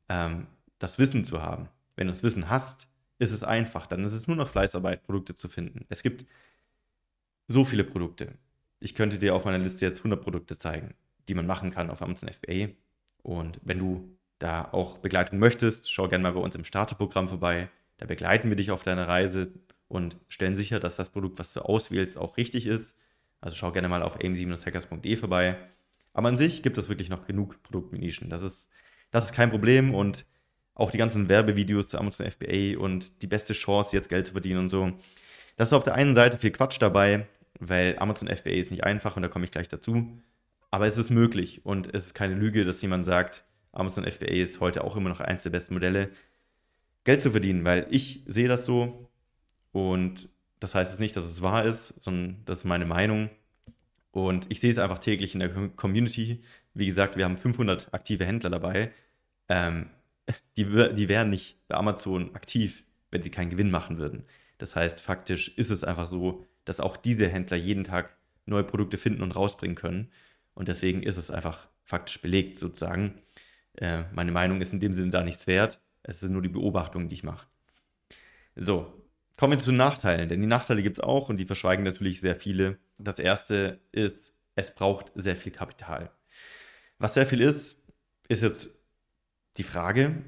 ähm, 0.09 0.47
das 0.77 0.99
Wissen 0.99 1.23
zu 1.23 1.41
haben. 1.41 1.69
Wenn 1.95 2.07
du 2.07 2.13
das 2.13 2.23
Wissen 2.23 2.49
hast, 2.49 2.89
ist 3.17 3.31
es 3.31 3.43
einfach. 3.43 3.87
Dann 3.87 4.03
ist 4.03 4.11
es 4.11 4.27
nur 4.27 4.35
noch 4.35 4.49
Fleißarbeit, 4.49 5.03
Produkte 5.03 5.35
zu 5.35 5.47
finden. 5.47 5.85
Es 5.87 6.03
gibt 6.03 6.25
so 7.47 7.63
viele 7.63 7.85
Produkte. 7.85 8.37
Ich 8.81 8.95
könnte 8.95 9.17
dir 9.17 9.33
auf 9.35 9.45
meiner 9.45 9.57
Liste 9.57 9.85
jetzt 9.85 9.99
100 9.99 10.21
Produkte 10.21 10.57
zeigen 10.57 10.93
die 11.29 11.35
man 11.35 11.47
machen 11.47 11.71
kann 11.71 11.89
auf 11.89 12.01
Amazon 12.01 12.29
FBA. 12.29 12.69
Und 13.21 13.59
wenn 13.63 13.79
du 13.79 14.17
da 14.39 14.69
auch 14.71 14.97
Begleitung 14.97 15.39
möchtest, 15.39 15.91
schau 15.91 16.07
gerne 16.07 16.23
mal 16.23 16.33
bei 16.33 16.39
uns 16.39 16.55
im 16.55 16.63
Starterprogramm 16.63 17.27
vorbei. 17.27 17.69
Da 17.97 18.05
begleiten 18.05 18.49
wir 18.49 18.55
dich 18.55 18.71
auf 18.71 18.83
deiner 18.83 19.07
Reise 19.07 19.51
und 19.87 20.17
stellen 20.27 20.55
sicher, 20.55 20.79
dass 20.79 20.95
das 20.95 21.09
Produkt, 21.09 21.39
was 21.39 21.53
du 21.53 21.61
auswählst, 21.61 22.17
auch 22.17 22.37
richtig 22.37 22.65
ist. 22.65 22.95
Also 23.41 23.55
schau 23.55 23.71
gerne 23.71 23.89
mal 23.89 24.03
auf 24.03 24.19
aim7-hackers.de 24.19 25.15
vorbei. 25.15 25.57
Aber 26.13 26.29
an 26.29 26.37
sich 26.37 26.63
gibt 26.63 26.77
es 26.77 26.89
wirklich 26.89 27.09
noch 27.09 27.25
genug 27.25 27.61
Produktnischen. 27.63 28.29
Das 28.29 28.41
ist, 28.41 28.69
das 29.11 29.25
ist 29.25 29.33
kein 29.33 29.49
Problem 29.49 29.93
und 29.93 30.25
auch 30.73 30.91
die 30.91 30.97
ganzen 30.97 31.27
Werbevideos 31.27 31.89
zu 31.89 31.97
Amazon 31.97 32.29
FBA 32.29 32.79
und 32.79 33.21
die 33.21 33.27
beste 33.27 33.53
Chance, 33.53 33.95
jetzt 33.95 34.09
Geld 34.09 34.27
zu 34.27 34.31
verdienen 34.31 34.59
und 34.59 34.69
so. 34.69 34.93
Das 35.57 35.67
ist 35.67 35.73
auf 35.73 35.83
der 35.83 35.95
einen 35.95 36.15
Seite 36.15 36.37
viel 36.37 36.51
Quatsch 36.51 36.81
dabei, 36.81 37.27
weil 37.59 37.97
Amazon 37.99 38.29
FBA 38.29 38.51
ist 38.51 38.71
nicht 38.71 38.85
einfach 38.85 39.17
und 39.17 39.23
da 39.23 39.27
komme 39.27 39.43
ich 39.43 39.51
gleich 39.51 39.67
dazu. 39.67 40.07
Aber 40.71 40.87
es 40.87 40.97
ist 40.97 41.09
möglich 41.09 41.65
und 41.65 41.93
es 41.93 42.07
ist 42.07 42.13
keine 42.13 42.35
Lüge, 42.35 42.63
dass 42.63 42.81
jemand 42.81 43.05
sagt, 43.05 43.45
Amazon 43.71 44.05
FBA 44.05 44.27
ist 44.27 44.59
heute 44.59 44.83
auch 44.83 44.95
immer 44.95 45.09
noch 45.09 45.19
eins 45.19 45.43
der 45.43 45.49
besten 45.49 45.73
Modelle, 45.73 46.09
Geld 47.03 47.21
zu 47.21 47.31
verdienen, 47.31 47.63
weil 47.65 47.87
ich 47.89 48.23
sehe 48.27 48.47
das 48.47 48.65
so 48.65 49.09
und 49.71 50.29
das 50.59 50.75
heißt 50.75 50.91
jetzt 50.91 50.99
nicht, 50.99 51.15
dass 51.15 51.25
es 51.25 51.41
wahr 51.41 51.65
ist, 51.65 51.93
sondern 52.01 52.41
das 52.45 52.59
ist 52.59 52.65
meine 52.65 52.85
Meinung 52.85 53.29
und 54.11 54.51
ich 54.51 54.59
sehe 54.59 54.71
es 54.71 54.77
einfach 54.79 54.99
täglich 54.99 55.33
in 55.33 55.39
der 55.39 55.69
Community. 55.69 56.41
Wie 56.73 56.85
gesagt, 56.85 57.15
wir 57.15 57.25
haben 57.25 57.37
500 57.37 57.93
aktive 57.93 58.25
Händler 58.25 58.49
dabei. 58.49 58.91
Ähm, 59.47 59.89
die, 60.57 60.65
die 60.65 61.09
wären 61.09 61.29
nicht 61.29 61.67
bei 61.67 61.75
Amazon 61.75 62.35
aktiv, 62.35 62.83
wenn 63.11 63.23
sie 63.23 63.31
keinen 63.31 63.49
Gewinn 63.49 63.71
machen 63.71 63.97
würden. 63.97 64.25
Das 64.57 64.75
heißt, 64.75 64.99
faktisch 64.99 65.49
ist 65.57 65.71
es 65.71 65.83
einfach 65.83 66.07
so, 66.07 66.45
dass 66.65 66.79
auch 66.79 66.97
diese 66.97 67.27
Händler 67.27 67.57
jeden 67.57 67.83
Tag 67.83 68.17
neue 68.45 68.63
Produkte 68.63 68.97
finden 68.97 69.23
und 69.23 69.35
rausbringen 69.35 69.75
können. 69.75 70.11
Und 70.59 70.67
deswegen 70.67 71.03
ist 71.03 71.15
es 71.15 71.31
einfach 71.31 71.69
faktisch 71.85 72.21
belegt 72.21 72.59
sozusagen. 72.59 73.13
Äh, 73.77 74.03
meine 74.11 74.33
Meinung 74.33 74.59
ist 74.59 74.73
in 74.73 74.81
dem 74.81 74.91
Sinne 74.91 75.09
da 75.09 75.23
nichts 75.23 75.47
wert. 75.47 75.79
Es 76.03 76.19
sind 76.19 76.33
nur 76.33 76.41
die 76.41 76.49
Beobachtungen, 76.49 77.07
die 77.07 77.15
ich 77.15 77.23
mache. 77.23 77.47
So, 78.57 78.93
kommen 79.37 79.53
wir 79.53 79.57
zu 79.57 79.71
den 79.71 79.77
Nachteilen, 79.77 80.27
denn 80.27 80.41
die 80.41 80.47
Nachteile 80.47 80.83
gibt 80.83 80.97
es 80.97 81.03
auch 81.03 81.29
und 81.29 81.37
die 81.37 81.45
verschweigen 81.45 81.85
natürlich 81.85 82.19
sehr 82.19 82.35
viele. 82.35 82.77
Das 82.97 83.19
erste 83.19 83.79
ist, 83.93 84.33
es 84.55 84.75
braucht 84.75 85.13
sehr 85.15 85.37
viel 85.37 85.53
Kapital. 85.53 86.11
Was 86.97 87.13
sehr 87.13 87.25
viel 87.25 87.39
ist, 87.39 87.81
ist 88.27 88.43
jetzt 88.43 88.67
die 89.55 89.63
Frage. 89.63 90.23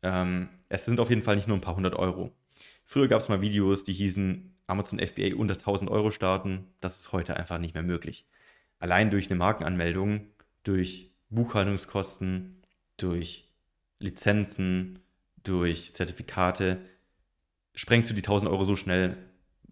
Ähm, 0.00 0.48
es 0.70 0.86
sind 0.86 0.98
auf 0.98 1.10
jeden 1.10 1.22
Fall 1.22 1.36
nicht 1.36 1.46
nur 1.46 1.58
ein 1.58 1.60
paar 1.60 1.76
hundert 1.76 1.94
Euro. 1.94 2.32
Früher 2.86 3.06
gab 3.06 3.20
es 3.20 3.28
mal 3.28 3.42
Videos, 3.42 3.84
die 3.84 3.92
hießen 3.92 4.56
Amazon 4.66 4.98
FBA 4.98 5.36
unter 5.36 5.56
1000 5.56 5.90
Euro 5.90 6.10
starten. 6.10 6.72
Das 6.80 7.00
ist 7.00 7.12
heute 7.12 7.36
einfach 7.36 7.58
nicht 7.58 7.74
mehr 7.74 7.82
möglich 7.82 8.24
allein 8.78 9.10
durch 9.10 9.28
eine 9.28 9.38
Markenanmeldung, 9.38 10.26
durch 10.62 11.12
Buchhaltungskosten, 11.30 12.62
durch 12.96 13.50
Lizenzen, 13.98 14.98
durch 15.42 15.94
Zertifikate, 15.94 16.80
sprengst 17.74 18.10
du 18.10 18.14
die 18.14 18.22
1000 18.22 18.50
Euro 18.50 18.64
so 18.64 18.76
schnell, 18.76 19.16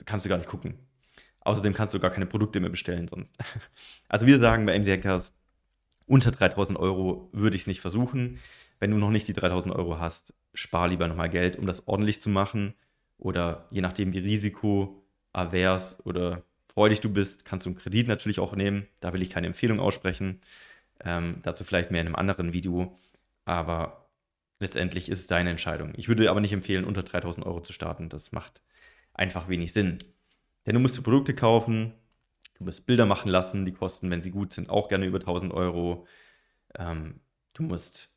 kannst 0.05 0.27
du 0.27 0.31
gar 0.31 0.39
nicht 0.39 0.49
gucken. 0.49 0.75
Außerdem 1.41 1.73
kannst 1.73 1.95
du 1.95 2.01
gar 2.01 2.11
keine 2.11 2.27
Produkte 2.27 2.61
mehr 2.61 2.71
bestellen 2.71 3.09
sonst. 3.09 3.37
Also 4.09 4.27
wir 4.27 4.39
sagen 4.39 4.67
bei 4.67 4.79
MC 4.79 4.89
Hackers, 4.89 5.35
unter 6.07 6.31
3000 6.31 6.79
Euro 6.79 7.31
würde 7.33 7.57
ich 7.57 7.63
es 7.63 7.67
nicht 7.67 7.81
versuchen. 7.81 8.39
Wenn 8.79 8.91
du 8.91 8.99
noch 8.99 9.11
nicht 9.11 9.27
die 9.27 9.33
3000 9.33 9.75
Euro 9.75 9.99
hast, 9.99 10.35
spar 10.53 10.89
lieber 10.89 11.09
nochmal 11.09 11.31
Geld, 11.31 11.57
um 11.57 11.67
das 11.67 11.89
ordentlich 11.89 12.21
zu 12.21 12.29
machen. 12.29 12.75
Oder 13.17 13.67
je 13.71 13.81
nachdem, 13.81 14.13
wie 14.13 14.19
risikoreich 14.19 14.91
avers 15.33 15.97
oder 16.05 16.43
freudig 16.75 17.00
du 17.00 17.11
bist, 17.11 17.45
kannst 17.45 17.67
du 17.67 17.71
einen 17.71 17.79
Kredit 17.79 18.09
natürlich 18.09 18.41
auch 18.41 18.55
nehmen. 18.57 18.87
Da 19.00 19.12
will 19.12 19.23
ich 19.23 19.31
keine 19.31 19.47
Empfehlung 19.47 19.81
aussprechen. 19.81 20.41
Ähm, 21.05 21.41
dazu 21.43 21.64
vielleicht 21.64 21.91
mehr 21.91 22.00
in 22.00 22.09
einem 22.09 22.17
anderen 22.17 22.52
Video. 22.52 22.99
Aber 23.45 24.09
letztendlich 24.61 25.09
ist 25.09 25.21
es 25.21 25.26
deine 25.26 25.50
Entscheidung. 25.50 25.93
Ich 25.97 26.09
würde 26.09 26.31
aber 26.31 26.41
nicht 26.41 26.52
empfehlen, 26.52 26.85
unter 26.85 27.02
3000 27.02 27.45
Euro 27.45 27.61
zu 27.61 27.73
starten. 27.73 28.09
Das 28.09 28.33
macht 28.33 28.62
einfach 29.12 29.49
wenig 29.49 29.73
Sinn. 29.73 29.99
Denn 30.67 30.75
du 30.75 30.81
musst 30.81 30.97
die 30.97 31.02
Produkte 31.02 31.35
kaufen, 31.35 31.93
du 32.59 32.64
musst 32.64 32.87
Bilder 32.87 33.05
machen 33.05 33.31
lassen, 33.31 33.64
die 33.64 33.73
kosten, 33.73 34.11
wenn 34.11 34.23
sie 34.23 34.31
gut 34.31 34.52
sind, 34.52 34.71
auch 34.71 34.88
gerne 34.88 35.07
über 35.07 35.19
1000 35.19 35.52
Euro. 35.52 36.07
Ähm, 36.79 37.21
du 37.55 37.64
musst 37.64 38.11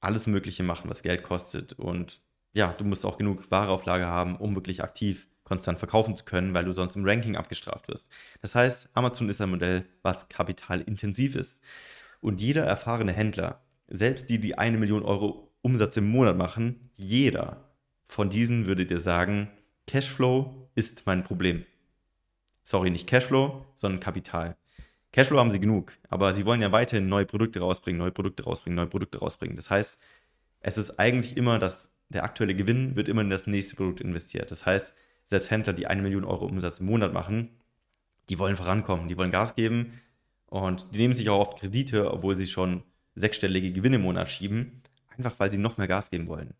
alles 0.00 0.26
Mögliche 0.26 0.62
machen, 0.62 0.88
was 0.90 1.02
Geld 1.02 1.22
kostet. 1.22 1.74
Und 1.74 2.22
ja, 2.52 2.72
du 2.72 2.84
musst 2.84 3.04
auch 3.04 3.18
genug 3.18 3.50
Wareauflage 3.50 4.06
haben, 4.06 4.36
um 4.36 4.54
wirklich 4.54 4.82
aktiv 4.82 5.28
konstant 5.50 5.80
verkaufen 5.80 6.14
zu 6.14 6.24
können, 6.24 6.54
weil 6.54 6.64
du 6.64 6.72
sonst 6.72 6.94
im 6.94 7.04
Ranking 7.04 7.34
abgestraft 7.34 7.88
wirst. 7.88 8.08
Das 8.40 8.54
heißt, 8.54 8.88
Amazon 8.94 9.28
ist 9.28 9.40
ein 9.40 9.50
Modell, 9.50 9.84
was 10.02 10.28
kapitalintensiv 10.28 11.34
ist. 11.34 11.60
Und 12.20 12.40
jeder 12.40 12.64
erfahrene 12.64 13.12
Händler, 13.12 13.60
selbst 13.88 14.30
die, 14.30 14.40
die 14.40 14.56
eine 14.56 14.78
Million 14.78 15.02
Euro 15.02 15.52
Umsatz 15.60 15.96
im 15.96 16.08
Monat 16.08 16.36
machen, 16.36 16.90
jeder 16.94 17.68
von 18.06 18.30
diesen 18.30 18.66
würde 18.66 18.86
dir 18.86 19.00
sagen, 19.00 19.50
Cashflow 19.88 20.70
ist 20.76 21.04
mein 21.06 21.24
Problem. 21.24 21.66
Sorry, 22.62 22.90
nicht 22.90 23.08
Cashflow, 23.08 23.66
sondern 23.74 23.98
Kapital. 23.98 24.56
Cashflow 25.10 25.40
haben 25.40 25.50
sie 25.50 25.58
genug, 25.58 25.92
aber 26.08 26.32
sie 26.32 26.46
wollen 26.46 26.60
ja 26.60 26.70
weiterhin 26.70 27.08
neue 27.08 27.26
Produkte 27.26 27.58
rausbringen, 27.58 27.98
neue 27.98 28.12
Produkte 28.12 28.44
rausbringen, 28.44 28.76
neue 28.76 28.86
Produkte 28.86 29.18
rausbringen. 29.18 29.56
Das 29.56 29.68
heißt, 29.68 29.98
es 30.60 30.78
ist 30.78 31.00
eigentlich 31.00 31.36
immer, 31.36 31.58
dass 31.58 31.90
der 32.08 32.22
aktuelle 32.22 32.54
Gewinn 32.54 32.94
wird 32.94 33.08
immer 33.08 33.22
in 33.22 33.30
das 33.30 33.48
nächste 33.48 33.74
Produkt 33.74 34.00
investiert. 34.00 34.52
Das 34.52 34.64
heißt, 34.64 34.94
selbst 35.30 35.50
Händler, 35.50 35.72
die 35.72 35.86
eine 35.86 36.02
Million 36.02 36.24
Euro 36.24 36.44
Umsatz 36.44 36.80
im 36.80 36.86
Monat 36.86 37.12
machen, 37.12 37.50
die 38.28 38.38
wollen 38.38 38.56
vorankommen, 38.56 39.08
die 39.08 39.16
wollen 39.16 39.30
Gas 39.30 39.54
geben 39.54 40.00
und 40.46 40.92
die 40.92 40.98
nehmen 40.98 41.14
sich 41.14 41.30
auch 41.30 41.38
oft 41.38 41.58
Kredite, 41.58 42.12
obwohl 42.12 42.36
sie 42.36 42.46
schon 42.46 42.82
sechsstellige 43.14 43.72
Gewinne 43.72 43.96
im 43.96 44.02
Monat 44.02 44.28
schieben, 44.28 44.82
einfach 45.16 45.38
weil 45.38 45.50
sie 45.50 45.58
noch 45.58 45.78
mehr 45.78 45.88
Gas 45.88 46.10
geben 46.10 46.26
wollen. 46.26 46.54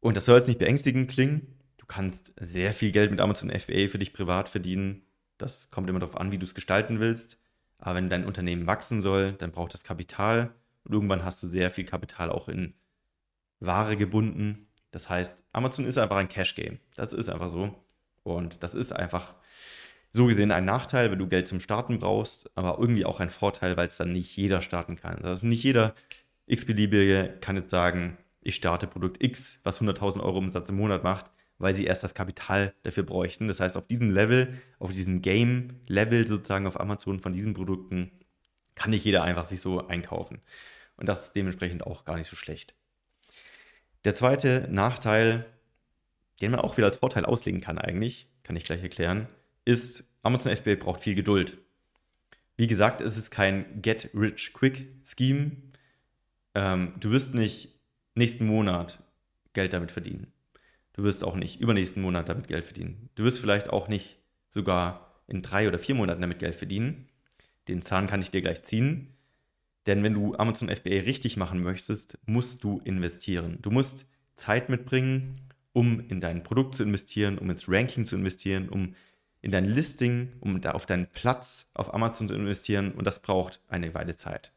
Und 0.00 0.16
das 0.16 0.24
soll 0.24 0.36
jetzt 0.36 0.48
nicht 0.48 0.58
beängstigend 0.58 1.10
klingen. 1.10 1.54
Du 1.78 1.86
kannst 1.86 2.32
sehr 2.38 2.72
viel 2.72 2.92
Geld 2.92 3.10
mit 3.10 3.20
Amazon 3.20 3.50
FBA 3.50 3.88
für 3.88 3.98
dich 3.98 4.12
privat 4.12 4.48
verdienen. 4.48 5.02
Das 5.38 5.70
kommt 5.70 5.88
immer 5.88 5.98
darauf 5.98 6.16
an, 6.16 6.30
wie 6.30 6.38
du 6.38 6.44
es 6.44 6.54
gestalten 6.54 7.00
willst. 7.00 7.38
Aber 7.78 7.96
wenn 7.96 8.10
dein 8.10 8.26
Unternehmen 8.26 8.66
wachsen 8.66 9.00
soll, 9.00 9.32
dann 9.32 9.52
braucht 9.52 9.74
es 9.74 9.84
Kapital. 9.84 10.54
Und 10.84 10.94
irgendwann 10.94 11.24
hast 11.24 11.42
du 11.42 11.46
sehr 11.46 11.70
viel 11.70 11.84
Kapital 11.84 12.30
auch 12.30 12.48
in 12.48 12.74
Ware 13.60 13.96
gebunden. 13.96 14.67
Das 14.90 15.10
heißt, 15.10 15.44
Amazon 15.52 15.84
ist 15.84 15.98
einfach 15.98 16.16
ein 16.16 16.28
Cash-Game. 16.28 16.78
Das 16.96 17.12
ist 17.12 17.28
einfach 17.28 17.48
so. 17.48 17.74
Und 18.22 18.62
das 18.62 18.74
ist 18.74 18.92
einfach 18.92 19.34
so 20.10 20.26
gesehen 20.26 20.50
ein 20.50 20.64
Nachteil, 20.64 21.10
wenn 21.10 21.18
du 21.18 21.28
Geld 21.28 21.48
zum 21.48 21.60
Starten 21.60 21.98
brauchst, 21.98 22.50
aber 22.56 22.78
irgendwie 22.78 23.04
auch 23.04 23.20
ein 23.20 23.30
Vorteil, 23.30 23.76
weil 23.76 23.88
es 23.88 23.96
dann 23.96 24.12
nicht 24.12 24.36
jeder 24.36 24.62
starten 24.62 24.96
kann. 24.96 25.24
Also 25.24 25.46
nicht 25.46 25.62
jeder 25.62 25.94
x-beliebige 26.46 27.36
kann 27.40 27.56
jetzt 27.56 27.70
sagen, 27.70 28.16
ich 28.40 28.54
starte 28.54 28.86
Produkt 28.86 29.22
X, 29.22 29.60
was 29.64 29.80
100.000 29.80 30.20
Euro 30.20 30.38
Umsatz 30.38 30.68
im 30.70 30.76
Monat 30.76 31.04
macht, 31.04 31.30
weil 31.58 31.74
sie 31.74 31.84
erst 31.84 32.04
das 32.04 32.14
Kapital 32.14 32.72
dafür 32.82 33.02
bräuchten. 33.02 33.48
Das 33.48 33.60
heißt, 33.60 33.76
auf 33.76 33.86
diesem 33.86 34.10
Level, 34.10 34.58
auf 34.78 34.92
diesem 34.92 35.20
Game-Level 35.20 36.26
sozusagen 36.26 36.66
auf 36.66 36.80
Amazon 36.80 37.20
von 37.20 37.32
diesen 37.32 37.52
Produkten, 37.52 38.12
kann 38.74 38.90
nicht 38.90 39.04
jeder 39.04 39.22
einfach 39.24 39.44
sich 39.44 39.60
so 39.60 39.86
einkaufen. 39.86 40.40
Und 40.96 41.08
das 41.08 41.26
ist 41.26 41.36
dementsprechend 41.36 41.84
auch 41.84 42.04
gar 42.04 42.16
nicht 42.16 42.30
so 42.30 42.36
schlecht. 42.36 42.74
Der 44.04 44.14
zweite 44.14 44.68
Nachteil, 44.70 45.46
den 46.40 46.50
man 46.50 46.60
auch 46.60 46.76
wieder 46.76 46.86
als 46.86 46.96
Vorteil 46.96 47.24
auslegen 47.24 47.60
kann 47.60 47.78
eigentlich, 47.78 48.28
kann 48.42 48.56
ich 48.56 48.64
gleich 48.64 48.82
erklären, 48.82 49.28
ist, 49.64 50.04
Amazon 50.22 50.54
FBA 50.54 50.76
braucht 50.76 51.02
viel 51.02 51.14
Geduld. 51.14 51.58
Wie 52.56 52.66
gesagt, 52.66 53.00
es 53.00 53.16
ist 53.16 53.30
kein 53.30 53.82
Get-Rich-Quick-Scheme. 53.82 55.52
Ähm, 56.54 56.92
du 56.98 57.10
wirst 57.10 57.34
nicht 57.34 57.78
nächsten 58.14 58.46
Monat 58.46 59.02
Geld 59.52 59.72
damit 59.72 59.92
verdienen. 59.92 60.32
Du 60.92 61.04
wirst 61.04 61.22
auch 61.22 61.36
nicht 61.36 61.60
übernächsten 61.60 62.02
Monat 62.02 62.28
damit 62.28 62.48
Geld 62.48 62.64
verdienen. 62.64 63.10
Du 63.14 63.22
wirst 63.22 63.38
vielleicht 63.38 63.70
auch 63.70 63.86
nicht 63.86 64.18
sogar 64.50 65.22
in 65.28 65.42
drei 65.42 65.68
oder 65.68 65.78
vier 65.78 65.94
Monaten 65.94 66.20
damit 66.20 66.40
Geld 66.40 66.56
verdienen. 66.56 67.08
Den 67.68 67.82
Zahn 67.82 68.06
kann 68.06 68.20
ich 68.20 68.30
dir 68.30 68.42
gleich 68.42 68.64
ziehen. 68.64 69.14
Denn 69.88 70.02
wenn 70.02 70.12
du 70.12 70.36
Amazon 70.36 70.68
FBA 70.68 71.00
richtig 71.00 71.38
machen 71.38 71.62
möchtest, 71.62 72.18
musst 72.26 72.62
du 72.62 72.78
investieren. 72.84 73.56
Du 73.62 73.70
musst 73.70 74.04
Zeit 74.34 74.68
mitbringen, 74.68 75.32
um 75.72 76.06
in 76.08 76.20
dein 76.20 76.42
Produkt 76.42 76.74
zu 76.74 76.82
investieren, 76.82 77.38
um 77.38 77.48
ins 77.48 77.70
Ranking 77.70 78.04
zu 78.04 78.14
investieren, 78.14 78.68
um 78.68 78.94
in 79.40 79.50
dein 79.50 79.64
Listing, 79.64 80.28
um 80.40 80.60
da 80.60 80.72
auf 80.72 80.84
deinen 80.84 81.06
Platz 81.06 81.70
auf 81.72 81.94
Amazon 81.94 82.28
zu 82.28 82.34
investieren. 82.34 82.92
Und 82.92 83.06
das 83.06 83.22
braucht 83.22 83.62
eine 83.66 83.94
Weile 83.94 84.14
Zeit. 84.14 84.52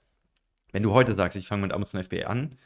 Wenn 0.74 0.84
du 0.84 0.92
heute 0.92 1.16
sagst, 1.16 1.38
ich 1.38 1.48
fange 1.48 1.62
mit 1.62 1.72
Amazon 1.72 2.04
FBA 2.04 2.28
an, 2.28 2.58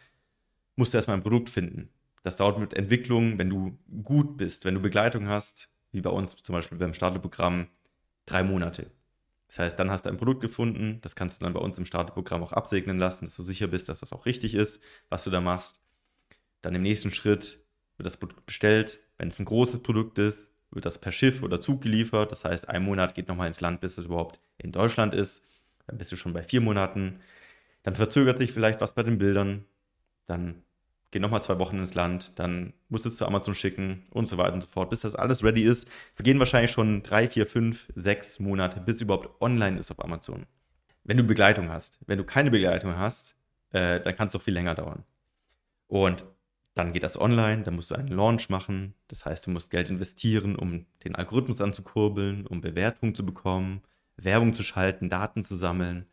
musst 0.76 0.92
du 0.92 0.98
erstmal 0.98 1.18
ein 1.18 1.24
Produkt 1.24 1.52
finden. 1.52 1.90
Das 2.24 2.38
dauert 2.38 2.58
mit 2.58 2.74
Entwicklung, 2.74 3.38
wenn 3.38 3.52
du 3.52 3.78
gut 4.04 4.38
bist, 4.38 4.66
wenn 4.66 4.74
du 4.74 4.82
Begleitung 4.82 5.28
hast, 5.28 5.70
wie 5.92 6.02
bei 6.02 6.10
uns 6.10 6.36
zum 6.36 6.54
Beispiel 6.54 6.80
beim 6.80 6.96
Starterprogramm, 6.96 7.68
drei 8.26 8.42
Monate. 8.42 8.90
Das 9.48 9.60
heißt, 9.60 9.80
dann 9.80 9.92
hast 9.92 10.06
du 10.06 10.10
ein 10.10 10.18
Produkt 10.18 10.42
gefunden, 10.42 11.00
das 11.02 11.16
kannst 11.16 11.40
du 11.40 11.46
dann 11.46 11.54
bei 11.54 11.60
uns 11.60 11.78
im 11.78 11.86
Starterprogramm 11.86 12.44
auch 12.44 12.52
absegnen 12.52 12.98
lassen, 12.98 13.26
dass 13.26 13.36
du 13.36 13.44
sicher 13.44 13.68
bist, 13.68 13.90
dass 13.90 14.00
das 14.00 14.12
auch 14.12 14.26
richtig 14.26 14.56
ist, 14.56 14.82
was 15.10 15.24
du 15.24 15.30
da 15.30 15.40
machst. 15.40 15.80
Dann 16.62 16.74
im 16.74 16.82
nächsten 16.82 17.12
Schritt 17.12 17.64
wird 17.98 18.08
das 18.08 18.18
Produkt 18.18 18.46
bestellt. 18.46 19.00
Wenn 19.18 19.28
es 19.28 19.40
ein 19.40 19.46
großes 19.46 19.84
Produkt 19.84 20.18
ist, 20.18 20.50
wird 20.72 20.86
das 20.86 20.98
per 20.98 21.12
Schiff 21.12 21.44
oder 21.44 21.62
Zug 21.62 21.82
geliefert. 21.82 22.32
Das 22.32 22.44
heißt, 22.44 22.70
ein 22.70 22.84
Monat 22.84 23.16
geht 23.16 23.28
nochmal 23.28 23.48
ins 23.48 23.62
Land, 23.62 23.82
bis 23.82 23.98
es 23.98 24.08
überhaupt 24.08 24.40
in 24.58 24.72
Deutschland 24.72 25.14
ist. 25.14 25.42
Dann 25.88 25.98
bist 25.98 26.12
du 26.12 26.16
schon 26.16 26.34
bei 26.34 26.44
vier 26.44 26.62
Monaten. 26.62 27.20
Dann 27.84 27.96
verzögert 27.96 28.40
sich 28.40 28.52
vielleicht 28.52 28.82
was 28.82 28.96
bei 28.96 29.04
den 29.04 29.20
Bildern. 29.20 29.66
Dann 30.26 30.64
gehen 31.12 31.22
nochmal 31.22 31.42
zwei 31.42 31.60
Wochen 31.60 31.78
ins 31.78 31.94
Land, 31.94 32.40
dann 32.40 32.74
musst 32.90 33.06
du 33.06 33.10
es 33.10 33.18
zu 33.18 33.26
Amazon 33.26 33.56
schicken 33.56 34.06
und 34.12 34.28
so 34.28 34.38
weiter 34.38 34.54
und 34.54 34.62
so 34.62 34.68
fort. 34.68 34.90
Bis 34.90 35.02
das 35.02 35.16
alles 35.16 35.44
ready 35.44 35.64
ist, 35.64 35.88
vergehen 36.14 36.40
wahrscheinlich 36.40 36.72
schon 36.72 37.04
drei, 37.04 37.30
vier, 37.30 37.48
fünf, 37.48 37.88
sechs 37.96 38.40
Monate, 38.40 38.82
bis 38.82 38.98
es 38.98 39.02
überhaupt 39.04 39.42
online 39.42 39.80
ist 39.80 39.92
auf 39.92 40.04
Amazon. 40.04 40.46
Wenn 41.04 41.18
du 41.18 41.24
Begleitung 41.24 41.70
hast. 41.70 42.00
Wenn 42.08 42.18
du 42.18 42.24
keine 42.24 42.52
Begleitung 42.52 42.98
hast, 42.98 43.36
äh, 43.72 44.02
dann 44.02 44.16
kann 44.16 44.28
es 44.28 44.34
doch 44.34 44.42
viel 44.42 44.54
länger 44.54 44.76
dauern. 44.76 45.04
Und 45.88 46.26
dann 46.74 46.92
geht 46.92 47.04
das 47.04 47.20
online, 47.20 47.64
dann 47.64 47.76
musst 47.76 47.92
du 47.92 47.96
einen 47.96 48.10
Launch 48.10 48.50
machen. 48.50 48.96
Das 49.08 49.26
heißt, 49.26 49.48
du 49.48 49.52
musst 49.52 49.72
Geld 49.72 49.90
investieren, 49.90 50.56
um 50.56 50.86
den 51.06 51.16
Algorithmus 51.16 51.62
anzukurbeln, 51.62 52.46
um 52.46 52.60
Bewertungen 52.60 53.16
zu 53.16 53.26
bekommen, 53.26 53.82
Werbung 54.18 54.54
zu 54.54 54.64
schalten, 54.64 55.10
Daten 55.10 55.44
zu 55.44 55.56
sammeln. 55.56 56.06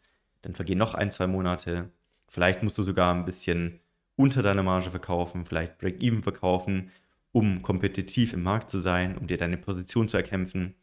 Dann 0.42 0.54
vergehen 0.54 0.78
noch 0.78 0.94
ein, 0.94 1.10
zwei 1.10 1.26
Monate. 1.26 1.90
Vielleicht 2.28 2.62
musst 2.62 2.78
du 2.78 2.84
sogar 2.84 3.14
ein 3.14 3.24
bisschen 3.24 3.80
unter 4.22 4.42
deiner 4.42 4.62
Marge 4.62 4.90
verkaufen, 4.90 5.44
vielleicht 5.44 5.78
Break-Even 5.78 6.22
verkaufen, 6.22 6.90
um 7.32 7.60
kompetitiv 7.60 8.32
im 8.32 8.44
Markt 8.44 8.70
zu 8.70 8.78
sein, 8.78 9.18
um 9.18 9.26
dir 9.26 9.36
deine 9.36 9.56
Position 9.56 10.08
zu 10.08 10.16
erkämpfen. 10.16 10.74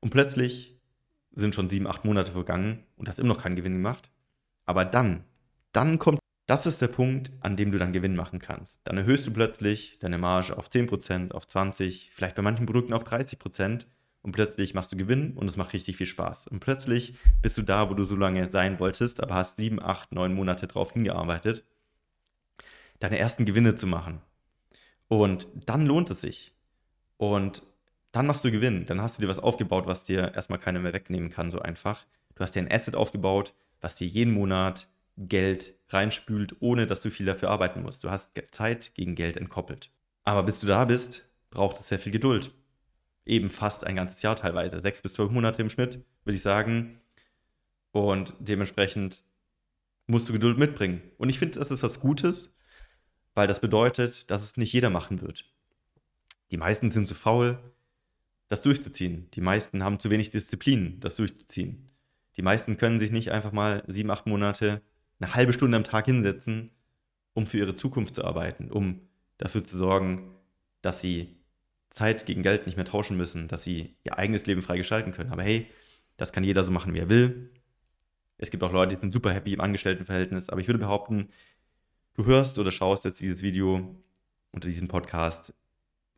Und 0.00 0.10
plötzlich 0.10 0.78
sind 1.32 1.54
schon 1.54 1.68
sieben, 1.68 1.88
acht 1.88 2.04
Monate 2.04 2.30
vergangen 2.30 2.84
und 2.96 3.08
hast 3.08 3.18
immer 3.18 3.30
noch 3.30 3.42
keinen 3.42 3.56
Gewinn 3.56 3.74
gemacht. 3.74 4.10
Aber 4.64 4.84
dann, 4.84 5.24
dann 5.72 5.98
kommt, 5.98 6.20
das 6.46 6.66
ist 6.66 6.80
der 6.80 6.88
Punkt, 6.88 7.32
an 7.40 7.56
dem 7.56 7.72
du 7.72 7.78
dann 7.78 7.92
Gewinn 7.92 8.14
machen 8.14 8.38
kannst. 8.38 8.80
Dann 8.84 8.96
erhöhst 8.96 9.26
du 9.26 9.32
plötzlich 9.32 9.98
deine 9.98 10.18
Marge 10.18 10.56
auf 10.56 10.68
10%, 10.68 11.32
auf 11.32 11.46
20%, 11.46 12.10
vielleicht 12.12 12.36
bei 12.36 12.42
manchen 12.42 12.66
Produkten 12.66 12.92
auf 12.92 13.04
30% 13.04 13.86
und 14.20 14.32
plötzlich 14.32 14.74
machst 14.74 14.92
du 14.92 14.96
Gewinn 14.96 15.32
und 15.32 15.48
es 15.48 15.56
macht 15.56 15.72
richtig 15.72 15.96
viel 15.96 16.06
Spaß. 16.06 16.46
Und 16.46 16.60
plötzlich 16.60 17.14
bist 17.40 17.58
du 17.58 17.62
da, 17.62 17.90
wo 17.90 17.94
du 17.94 18.04
so 18.04 18.14
lange 18.14 18.52
sein 18.52 18.78
wolltest, 18.78 19.20
aber 19.20 19.34
hast 19.34 19.56
sieben, 19.56 19.82
acht, 19.82 20.12
neun 20.12 20.34
Monate 20.34 20.68
drauf 20.68 20.92
hingearbeitet 20.92 21.64
deine 23.02 23.18
ersten 23.18 23.44
Gewinne 23.44 23.74
zu 23.74 23.86
machen. 23.86 24.20
Und 25.08 25.46
dann 25.66 25.86
lohnt 25.86 26.10
es 26.10 26.20
sich. 26.20 26.54
Und 27.16 27.62
dann 28.12 28.26
machst 28.26 28.44
du 28.44 28.50
Gewinn. 28.50 28.86
Dann 28.86 29.00
hast 29.00 29.18
du 29.18 29.22
dir 29.22 29.28
was 29.28 29.38
aufgebaut, 29.38 29.86
was 29.86 30.04
dir 30.04 30.34
erstmal 30.34 30.58
keiner 30.58 30.80
mehr 30.80 30.92
wegnehmen 30.92 31.30
kann, 31.30 31.50
so 31.50 31.60
einfach. 31.60 32.06
Du 32.34 32.42
hast 32.42 32.54
dir 32.54 32.60
ein 32.60 32.70
Asset 32.70 32.94
aufgebaut, 32.94 33.54
was 33.80 33.94
dir 33.94 34.06
jeden 34.06 34.32
Monat 34.32 34.88
Geld 35.16 35.74
reinspült, 35.88 36.56
ohne 36.60 36.86
dass 36.86 37.02
du 37.02 37.10
viel 37.10 37.26
dafür 37.26 37.50
arbeiten 37.50 37.82
musst. 37.82 38.04
Du 38.04 38.10
hast 38.10 38.32
Zeit 38.50 38.94
gegen 38.94 39.14
Geld 39.14 39.36
entkoppelt. 39.36 39.90
Aber 40.24 40.42
bis 40.42 40.60
du 40.60 40.66
da 40.66 40.84
bist, 40.84 41.26
braucht 41.50 41.76
es 41.78 41.88
sehr 41.88 41.98
viel 41.98 42.12
Geduld. 42.12 42.52
Eben 43.26 43.50
fast 43.50 43.84
ein 43.84 43.96
ganzes 43.96 44.22
Jahr 44.22 44.36
teilweise. 44.36 44.80
Sechs 44.80 45.02
bis 45.02 45.14
zwölf 45.14 45.30
Monate 45.30 45.62
im 45.62 45.70
Schnitt, 45.70 46.04
würde 46.24 46.36
ich 46.36 46.42
sagen. 46.42 47.00
Und 47.92 48.34
dementsprechend 48.38 49.24
musst 50.06 50.28
du 50.28 50.32
Geduld 50.32 50.58
mitbringen. 50.58 51.02
Und 51.18 51.28
ich 51.28 51.38
finde, 51.38 51.58
das 51.58 51.70
ist 51.70 51.82
was 51.82 52.00
Gutes, 52.00 52.50
weil 53.34 53.46
das 53.46 53.60
bedeutet, 53.60 54.30
dass 54.30 54.42
es 54.42 54.56
nicht 54.56 54.72
jeder 54.72 54.90
machen 54.90 55.20
wird. 55.20 55.44
Die 56.50 56.56
meisten 56.56 56.90
sind 56.90 57.06
zu 57.06 57.14
faul, 57.14 57.58
das 58.48 58.62
durchzuziehen. 58.62 59.30
Die 59.32 59.40
meisten 59.40 59.82
haben 59.82 59.98
zu 59.98 60.10
wenig 60.10 60.30
Disziplin, 60.30 61.00
das 61.00 61.16
durchzuziehen. 61.16 61.90
Die 62.36 62.42
meisten 62.42 62.76
können 62.76 62.98
sich 62.98 63.10
nicht 63.10 63.30
einfach 63.30 63.52
mal 63.52 63.82
sieben, 63.86 64.10
acht 64.10 64.26
Monate 64.26 64.82
eine 65.18 65.34
halbe 65.34 65.52
Stunde 65.52 65.76
am 65.76 65.84
Tag 65.84 66.06
hinsetzen, 66.06 66.70
um 67.34 67.46
für 67.46 67.58
ihre 67.58 67.74
Zukunft 67.74 68.14
zu 68.14 68.24
arbeiten, 68.24 68.70
um 68.70 69.00
dafür 69.38 69.64
zu 69.64 69.76
sorgen, 69.76 70.34
dass 70.82 71.00
sie 71.00 71.36
Zeit 71.90 72.26
gegen 72.26 72.42
Geld 72.42 72.66
nicht 72.66 72.76
mehr 72.76 72.84
tauschen 72.84 73.16
müssen, 73.16 73.48
dass 73.48 73.64
sie 73.64 73.96
ihr 74.04 74.18
eigenes 74.18 74.46
Leben 74.46 74.62
frei 74.62 74.76
gestalten 74.76 75.12
können. 75.12 75.32
Aber 75.32 75.42
hey, 75.42 75.66
das 76.16 76.32
kann 76.32 76.44
jeder 76.44 76.64
so 76.64 76.72
machen, 76.72 76.94
wie 76.94 76.98
er 76.98 77.08
will. 77.08 77.50
Es 78.38 78.50
gibt 78.50 78.62
auch 78.62 78.72
Leute, 78.72 78.94
die 78.94 79.00
sind 79.00 79.12
super 79.12 79.32
happy 79.32 79.52
im 79.52 79.60
Angestelltenverhältnis, 79.60 80.48
aber 80.48 80.60
ich 80.60 80.66
würde 80.66 80.78
behaupten, 80.78 81.28
du 82.14 82.24
hörst 82.24 82.58
oder 82.58 82.70
schaust 82.70 83.04
jetzt 83.04 83.20
dieses 83.20 83.42
Video 83.42 83.96
unter 84.50 84.68
diesem 84.68 84.88
Podcast, 84.88 85.54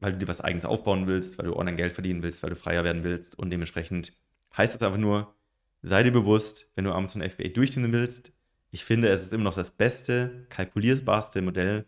weil 0.01 0.13
du 0.13 0.19
dir 0.19 0.29
was 0.29 0.41
eigenes 0.41 0.65
aufbauen 0.65 1.07
willst, 1.07 1.39
weil 1.39 1.47
du 1.47 1.57
online 1.57 1.77
Geld 1.77 1.93
verdienen 1.93 2.23
willst, 2.23 2.43
weil 2.43 2.51
du 2.51 2.57
freier 2.57 2.85
werden 2.85 3.05
willst 3.05 3.39
und 3.39 3.51
dementsprechend 3.51 4.13
heißt 4.57 4.75
das 4.75 4.83
einfach 4.83 4.99
nur, 4.99 5.35
sei 5.83 6.03
dir 6.03 6.13
bewusst, 6.13 6.69
wenn 6.75 6.85
du 6.85 6.93
Amazon 6.93 7.23
FBA 7.23 7.49
durchziehen 7.49 7.93
willst, 7.93 8.33
ich 8.71 8.85
finde, 8.85 9.09
es 9.09 9.23
ist 9.23 9.33
immer 9.33 9.45
noch 9.45 9.55
das 9.55 9.71
beste, 9.71 10.47
kalkulierbarste 10.49 11.41
Modell, 11.43 11.87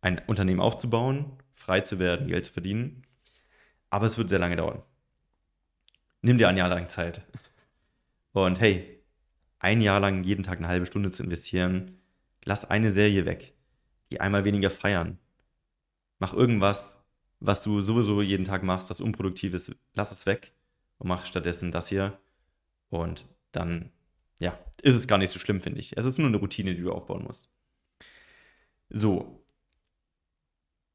ein 0.00 0.18
Unternehmen 0.26 0.60
aufzubauen, 0.60 1.36
frei 1.52 1.82
zu 1.82 1.98
werden, 1.98 2.28
Geld 2.28 2.46
zu 2.46 2.52
verdienen. 2.52 3.02
Aber 3.90 4.06
es 4.06 4.16
wird 4.16 4.30
sehr 4.30 4.38
lange 4.38 4.56
dauern. 4.56 4.82
Nimm 6.22 6.38
dir 6.38 6.48
ein 6.48 6.56
Jahr 6.56 6.70
lang 6.70 6.88
Zeit. 6.88 7.20
Und 8.32 8.58
hey, 8.58 9.02
ein 9.58 9.82
Jahr 9.82 10.00
lang 10.00 10.24
jeden 10.24 10.42
Tag 10.42 10.58
eine 10.58 10.68
halbe 10.68 10.86
Stunde 10.86 11.10
zu 11.10 11.22
investieren, 11.22 12.00
lass 12.44 12.64
eine 12.64 12.90
Serie 12.90 13.26
weg. 13.26 13.54
Geh 14.10 14.18
einmal 14.18 14.44
weniger 14.44 14.70
feiern. 14.70 15.18
Mach 16.18 16.32
irgendwas, 16.32 16.98
was 17.40 17.62
du 17.62 17.80
sowieso 17.80 18.22
jeden 18.22 18.44
Tag 18.44 18.62
machst, 18.62 18.90
das 18.90 19.00
unproduktiv 19.00 19.54
ist, 19.54 19.74
lass 19.94 20.12
es 20.12 20.26
weg 20.26 20.52
und 20.98 21.08
mach 21.08 21.26
stattdessen 21.26 21.72
das 21.72 21.88
hier. 21.88 22.18
Und 22.90 23.26
dann 23.52 23.90
ja, 24.38 24.58
ist 24.82 24.94
es 24.94 25.06
gar 25.06 25.18
nicht 25.18 25.32
so 25.32 25.38
schlimm, 25.38 25.60
finde 25.60 25.80
ich. 25.80 25.96
Es 25.96 26.04
ist 26.04 26.18
nur 26.18 26.28
eine 26.28 26.36
Routine, 26.36 26.74
die 26.74 26.82
du 26.82 26.92
aufbauen 26.92 27.24
musst. 27.24 27.48
So. 28.90 29.44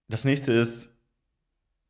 Das 0.08 0.26
nächste 0.26 0.52
ist, 0.52 0.92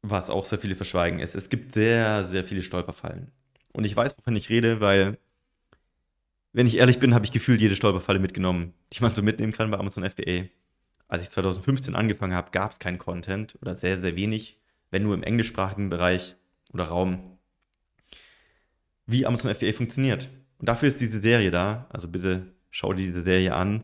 was 0.01 0.29
auch 0.29 0.45
sehr 0.45 0.59
viele 0.59 0.75
verschweigen, 0.75 1.19
ist, 1.19 1.35
es 1.35 1.49
gibt 1.49 1.71
sehr, 1.71 2.23
sehr 2.23 2.45
viele 2.45 2.61
Stolperfallen. 2.61 3.31
Und 3.73 3.85
ich 3.85 3.95
weiß, 3.95 4.17
wovon 4.17 4.35
ich 4.35 4.49
rede, 4.49 4.81
weil, 4.81 5.17
wenn 6.51 6.67
ich 6.67 6.77
ehrlich 6.77 6.99
bin, 6.99 7.13
habe 7.13 7.25
ich 7.25 7.31
gefühlt 7.31 7.61
jede 7.61 7.75
Stolperfalle 7.75 8.19
mitgenommen, 8.19 8.73
die 8.93 9.01
man 9.01 9.13
so 9.13 9.21
mitnehmen 9.21 9.53
kann 9.53 9.69
bei 9.69 9.77
Amazon 9.77 10.09
FBA. 10.09 10.45
Als 11.07 11.23
ich 11.23 11.29
2015 11.29 11.95
angefangen 11.95 12.33
habe, 12.33 12.51
gab 12.51 12.71
es 12.71 12.79
keinen 12.79 12.97
Content 12.97 13.57
oder 13.61 13.75
sehr, 13.75 13.97
sehr 13.97 14.15
wenig, 14.15 14.59
wenn 14.91 15.03
nur 15.03 15.13
im 15.13 15.23
englischsprachigen 15.23 15.89
Bereich 15.89 16.35
oder 16.71 16.85
Raum, 16.85 17.37
wie 19.05 19.25
Amazon 19.25 19.53
FBA 19.53 19.73
funktioniert. 19.73 20.29
Und 20.59 20.69
dafür 20.69 20.87
ist 20.87 21.01
diese 21.01 21.21
Serie 21.21 21.51
da. 21.51 21.87
Also 21.89 22.07
bitte 22.07 22.53
schau 22.69 22.93
dir 22.93 23.03
diese 23.03 23.23
Serie 23.23 23.55
an. 23.55 23.83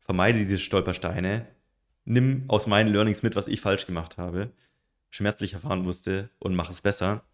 Vermeide 0.00 0.38
diese 0.38 0.58
Stolpersteine. 0.58 1.46
Nimm 2.04 2.44
aus 2.48 2.66
meinen 2.66 2.92
Learnings 2.92 3.22
mit, 3.22 3.36
was 3.36 3.48
ich 3.48 3.60
falsch 3.60 3.86
gemacht 3.86 4.16
habe, 4.18 4.50
schmerzlich 5.10 5.54
erfahren 5.54 5.82
musste 5.82 6.30
und 6.38 6.54
mach 6.54 6.70
es 6.70 6.80
besser. 6.80 7.24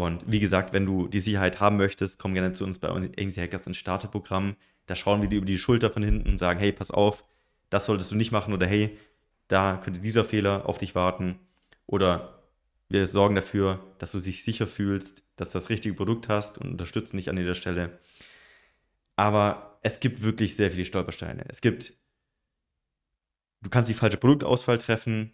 Und 0.00 0.24
wie 0.26 0.40
gesagt, 0.40 0.72
wenn 0.72 0.86
du 0.86 1.06
die 1.06 1.20
Sicherheit 1.20 1.60
haben 1.60 1.76
möchtest, 1.76 2.18
komm 2.18 2.32
gerne 2.32 2.52
zu 2.52 2.64
uns 2.64 2.78
bei 2.78 2.88
uns 2.88 3.06
AMC 3.06 3.36
Hackers 3.36 3.66
ins 3.66 3.76
Starterprogramm. 3.76 4.56
Da 4.86 4.96
schauen 4.96 5.20
wir 5.20 5.28
dir 5.28 5.36
über 5.36 5.46
die 5.46 5.58
Schulter 5.58 5.90
von 5.90 6.02
hinten 6.02 6.30
und 6.30 6.38
sagen, 6.38 6.58
hey, 6.58 6.72
pass 6.72 6.90
auf, 6.90 7.24
das 7.68 7.86
solltest 7.86 8.10
du 8.10 8.16
nicht 8.16 8.32
machen 8.32 8.54
oder 8.54 8.66
hey, 8.66 8.98
da 9.48 9.76
könnte 9.76 10.00
dieser 10.00 10.24
Fehler 10.24 10.66
auf 10.66 10.78
dich 10.78 10.94
warten. 10.94 11.38
Oder 11.86 12.42
wir 12.88 13.06
sorgen 13.06 13.34
dafür, 13.34 13.80
dass 13.98 14.12
du 14.12 14.20
dich 14.20 14.44
sicher 14.44 14.66
fühlst, 14.66 15.24
dass 15.36 15.50
du 15.50 15.58
das 15.58 15.68
richtige 15.68 15.94
Produkt 15.94 16.28
hast 16.28 16.58
und 16.58 16.70
unterstützen 16.70 17.16
dich 17.16 17.28
an 17.28 17.36
jeder 17.36 17.54
Stelle. 17.54 17.98
Aber 19.16 19.78
es 19.82 20.00
gibt 20.00 20.22
wirklich 20.22 20.56
sehr 20.56 20.70
viele 20.70 20.84
Stolpersteine. 20.84 21.44
Es 21.48 21.60
gibt, 21.60 21.94
du 23.60 23.70
kannst 23.70 23.90
die 23.90 23.94
falsche 23.94 24.16
Produktauswahl 24.16 24.78
treffen, 24.78 25.32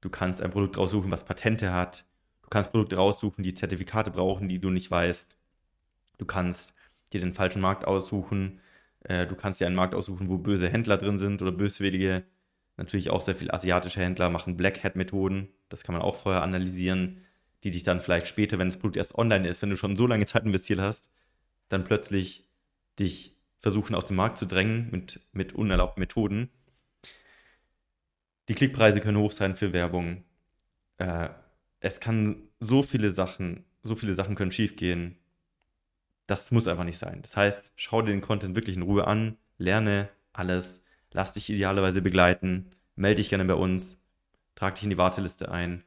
du 0.00 0.10
kannst 0.10 0.42
ein 0.42 0.50
Produkt 0.50 0.76
raussuchen, 0.78 1.10
was 1.10 1.24
Patente 1.24 1.72
hat, 1.72 2.05
du 2.46 2.50
kannst 2.50 2.70
Produkte 2.70 2.96
raussuchen, 2.96 3.42
die 3.42 3.54
Zertifikate 3.54 4.12
brauchen, 4.12 4.48
die 4.48 4.60
du 4.60 4.70
nicht 4.70 4.88
weißt, 4.88 5.36
du 6.18 6.24
kannst 6.24 6.74
dir 7.12 7.20
den 7.20 7.34
falschen 7.34 7.60
Markt 7.60 7.84
aussuchen, 7.84 8.60
äh, 9.00 9.26
du 9.26 9.34
kannst 9.34 9.60
dir 9.60 9.66
einen 9.66 9.74
Markt 9.74 9.94
aussuchen, 9.94 10.28
wo 10.28 10.38
böse 10.38 10.68
Händler 10.68 10.96
drin 10.96 11.18
sind 11.18 11.42
oder 11.42 11.52
böswillige. 11.52 12.24
Natürlich 12.76 13.10
auch 13.10 13.20
sehr 13.20 13.34
viele 13.34 13.52
asiatische 13.52 14.00
Händler 14.00 14.30
machen 14.30 14.56
Black 14.56 14.84
Hat 14.84 14.94
Methoden, 14.94 15.48
das 15.68 15.82
kann 15.82 15.94
man 15.94 16.02
auch 16.02 16.16
vorher 16.16 16.42
analysieren, 16.42 17.20
die 17.64 17.72
dich 17.72 17.82
dann 17.82 18.00
vielleicht 18.00 18.28
später, 18.28 18.58
wenn 18.58 18.68
das 18.68 18.76
Produkt 18.76 18.96
erst 18.96 19.16
online 19.16 19.48
ist, 19.48 19.62
wenn 19.62 19.70
du 19.70 19.76
schon 19.76 19.96
so 19.96 20.06
lange 20.06 20.26
Zeit 20.26 20.44
investiert 20.44 20.80
hast, 20.80 21.10
dann 21.68 21.84
plötzlich 21.84 22.46
dich 22.98 23.34
versuchen 23.58 23.96
aus 23.96 24.04
dem 24.04 24.16
Markt 24.16 24.38
zu 24.38 24.46
drängen 24.46 24.88
mit, 24.92 25.20
mit 25.32 25.52
unerlaubten 25.52 26.00
Methoden. 26.00 26.50
Die 28.48 28.54
Klickpreise 28.54 29.00
können 29.00 29.18
hoch 29.18 29.32
sein 29.32 29.56
für 29.56 29.72
Werbung. 29.72 30.22
Äh, 30.98 31.30
es 31.80 32.00
kann 32.00 32.48
so 32.60 32.82
viele 32.82 33.10
Sachen, 33.10 33.64
so 33.82 33.94
viele 33.94 34.14
Sachen 34.14 34.34
können 34.34 34.52
schiefgehen. 34.52 35.18
Das 36.26 36.50
muss 36.50 36.66
einfach 36.66 36.84
nicht 36.84 36.98
sein. 36.98 37.22
Das 37.22 37.36
heißt, 37.36 37.72
schau 37.76 38.02
dir 38.02 38.12
den 38.12 38.20
Content 38.20 38.56
wirklich 38.56 38.76
in 38.76 38.82
Ruhe 38.82 39.06
an, 39.06 39.36
lerne 39.58 40.08
alles, 40.32 40.82
lass 41.12 41.32
dich 41.32 41.48
idealerweise 41.50 42.02
begleiten, 42.02 42.70
melde 42.96 43.16
dich 43.16 43.30
gerne 43.30 43.44
bei 43.44 43.54
uns, 43.54 43.98
trag 44.54 44.74
dich 44.74 44.84
in 44.84 44.90
die 44.90 44.98
Warteliste 44.98 45.50
ein 45.50 45.84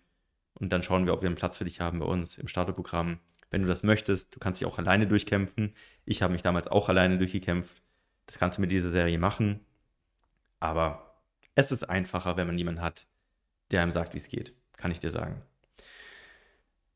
und 0.54 0.71
dann 0.71 0.84
schauen 0.84 1.06
wir, 1.06 1.13
ob 1.13 1.21
wir 1.21 1.28
einen 1.28 1.36
Platz 1.36 1.58
für 1.58 1.65
dich 1.65 1.82
haben 1.82 1.99
bei 1.99 2.06
uns 2.06 2.38
im 2.38 2.47
Starterprogramm. 2.47 3.19
Wenn 3.49 3.62
du 3.62 3.67
das 3.67 3.84
möchtest, 3.84 4.36
du 4.36 4.39
kannst 4.39 4.62
dich 4.62 4.67
auch 4.67 4.78
alleine 4.78 5.08
durchkämpfen. 5.08 5.73
Ich 6.06 6.21
habe 6.21 6.34
mich 6.34 6.43
damals 6.43 6.67
auch 6.67 6.88
alleine 6.88 7.17
durchgekämpft. 7.17 7.82
Das 8.25 8.38
kannst 8.38 8.58
du 8.58 8.62
mit 8.62 8.71
dieser 8.71 8.91
Serie 8.91 9.17
machen. 9.17 9.62
Aber 10.60 11.23
es 11.56 11.71
ist 11.71 11.89
einfacher, 11.89 12.38
wenn 12.38 12.47
man 12.47 12.58
jemanden 12.58 12.82
hat, 12.82 13.08
der 13.71 13.82
einem 13.82 13.91
sagt, 13.91 14.13
wie 14.13 14.17
es 14.17 14.28
geht. 14.28 14.54
Kann 14.78 14.91
ich 14.91 14.99
dir 14.99 15.12
sagen. 15.12 15.41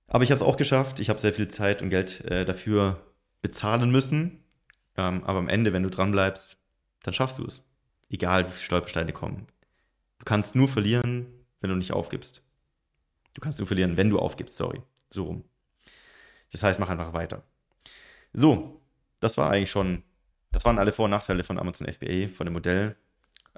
Aber 0.08 0.24
ich 0.24 0.32
habe 0.32 0.36
es 0.36 0.42
auch 0.42 0.58
geschafft. 0.58 1.00
Ich 1.00 1.10
habe 1.10 1.20
sehr 1.20 1.34
viel 1.34 1.48
Zeit 1.48 1.82
und 1.82 1.90
Geld 1.90 2.24
äh, 2.26 2.46
dafür 2.46 3.02
bezahlen 3.42 3.92
müssen. 3.92 4.44
Ähm, 4.96 5.24
aber 5.24 5.40
am 5.40 5.50
Ende, 5.50 5.74
wenn 5.74 5.84
du 5.84 5.90
dran 5.90 6.12
bleibst, 6.12 6.58
dann 7.04 7.14
schaffst 7.14 7.40
du 7.40 7.46
es. 7.46 7.64
Egal, 8.10 8.46
wie 8.46 8.52
viele 8.52 8.62
Stolpersteine 8.64 9.12
kommen. 9.12 9.48
Du 10.20 10.26
kannst 10.26 10.56
nur 10.56 10.68
verlieren, 10.68 11.28
wenn 11.62 11.70
du 11.70 11.76
nicht 11.76 11.92
aufgibst. 11.92 12.42
Du 13.34 13.42
kannst 13.42 13.60
nur 13.60 13.68
verlieren, 13.68 13.98
wenn 13.98 14.10
du 14.10 14.20
aufgibst, 14.20 14.58
sorry. 14.58 14.82
So 15.10 15.24
rum. 15.24 15.44
Das 16.52 16.64
heißt, 16.64 16.80
mach 16.80 16.90
einfach 16.90 17.14
weiter. 17.14 17.44
So, 18.32 18.82
das 19.20 19.38
war 19.38 19.50
eigentlich 19.50 19.72
schon, 19.72 20.04
das 20.52 20.66
waren 20.66 20.78
alle 20.78 20.92
Vor- 20.92 21.06
und 21.06 21.12
Nachteile 21.12 21.44
von 21.44 21.58
Amazon 21.58 21.88
FBA, 21.88 22.28
von 22.28 22.46
dem 22.46 22.54
Modell. 22.54 22.96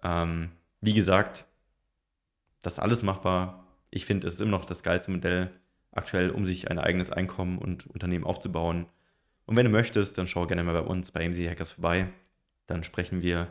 Ähm, 0.04 0.52
wie 0.82 0.94
gesagt, 0.94 1.46
das 2.62 2.74
ist 2.74 2.80
alles 2.80 3.04
machbar. 3.04 3.68
Ich 3.90 4.06
finde, 4.06 4.28
es 4.28 4.36
ist 4.36 4.42
immer 4.42 4.52
noch 4.52 4.66
das 4.66 4.84
geilste 4.84 5.12
Modell 5.12 5.52
aktuell, 5.96 6.30
um 6.30 6.46
sich 6.46 6.70
ein 6.70 6.78
eigenes 6.78 7.10
Einkommen 7.10 7.58
und 7.58 7.88
Unternehmen 7.88 8.26
aufzubauen. 8.26 8.86
Und 9.46 9.56
wenn 9.56 9.66
du 9.66 9.72
möchtest, 9.72 10.18
dann 10.18 10.28
schau 10.28 10.46
gerne 10.46 10.64
mal 10.64 10.74
bei 10.74 10.88
uns 10.88 11.12
bei 11.12 11.26
AMC 11.26 11.50
Hackers 11.50 11.72
vorbei. 11.72 12.10
Dann 12.68 12.84
sprechen 12.84 13.22
wir 13.22 13.48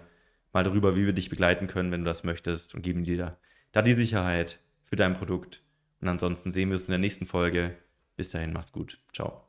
mal 0.52 0.64
darüber, 0.64 0.96
wie 0.96 1.06
wir 1.06 1.12
dich 1.12 1.30
begleiten 1.30 1.66
können, 1.66 1.90
wenn 1.90 2.00
du 2.00 2.06
das 2.06 2.24
möchtest 2.24 2.74
und 2.74 2.82
geben 2.82 3.02
dir 3.02 3.36
da 3.72 3.82
die 3.82 3.92
Sicherheit 3.92 4.60
für 4.84 4.96
dein 4.96 5.16
Produkt. 5.16 5.62
Und 6.00 6.08
ansonsten 6.08 6.50
sehen 6.50 6.68
wir 6.68 6.74
uns 6.74 6.84
in 6.84 6.92
der 6.92 6.98
nächsten 6.98 7.26
Folge. 7.26 7.76
Bis 8.16 8.30
dahin, 8.30 8.52
macht's 8.52 8.72
gut. 8.72 9.00
Ciao. 9.12 9.43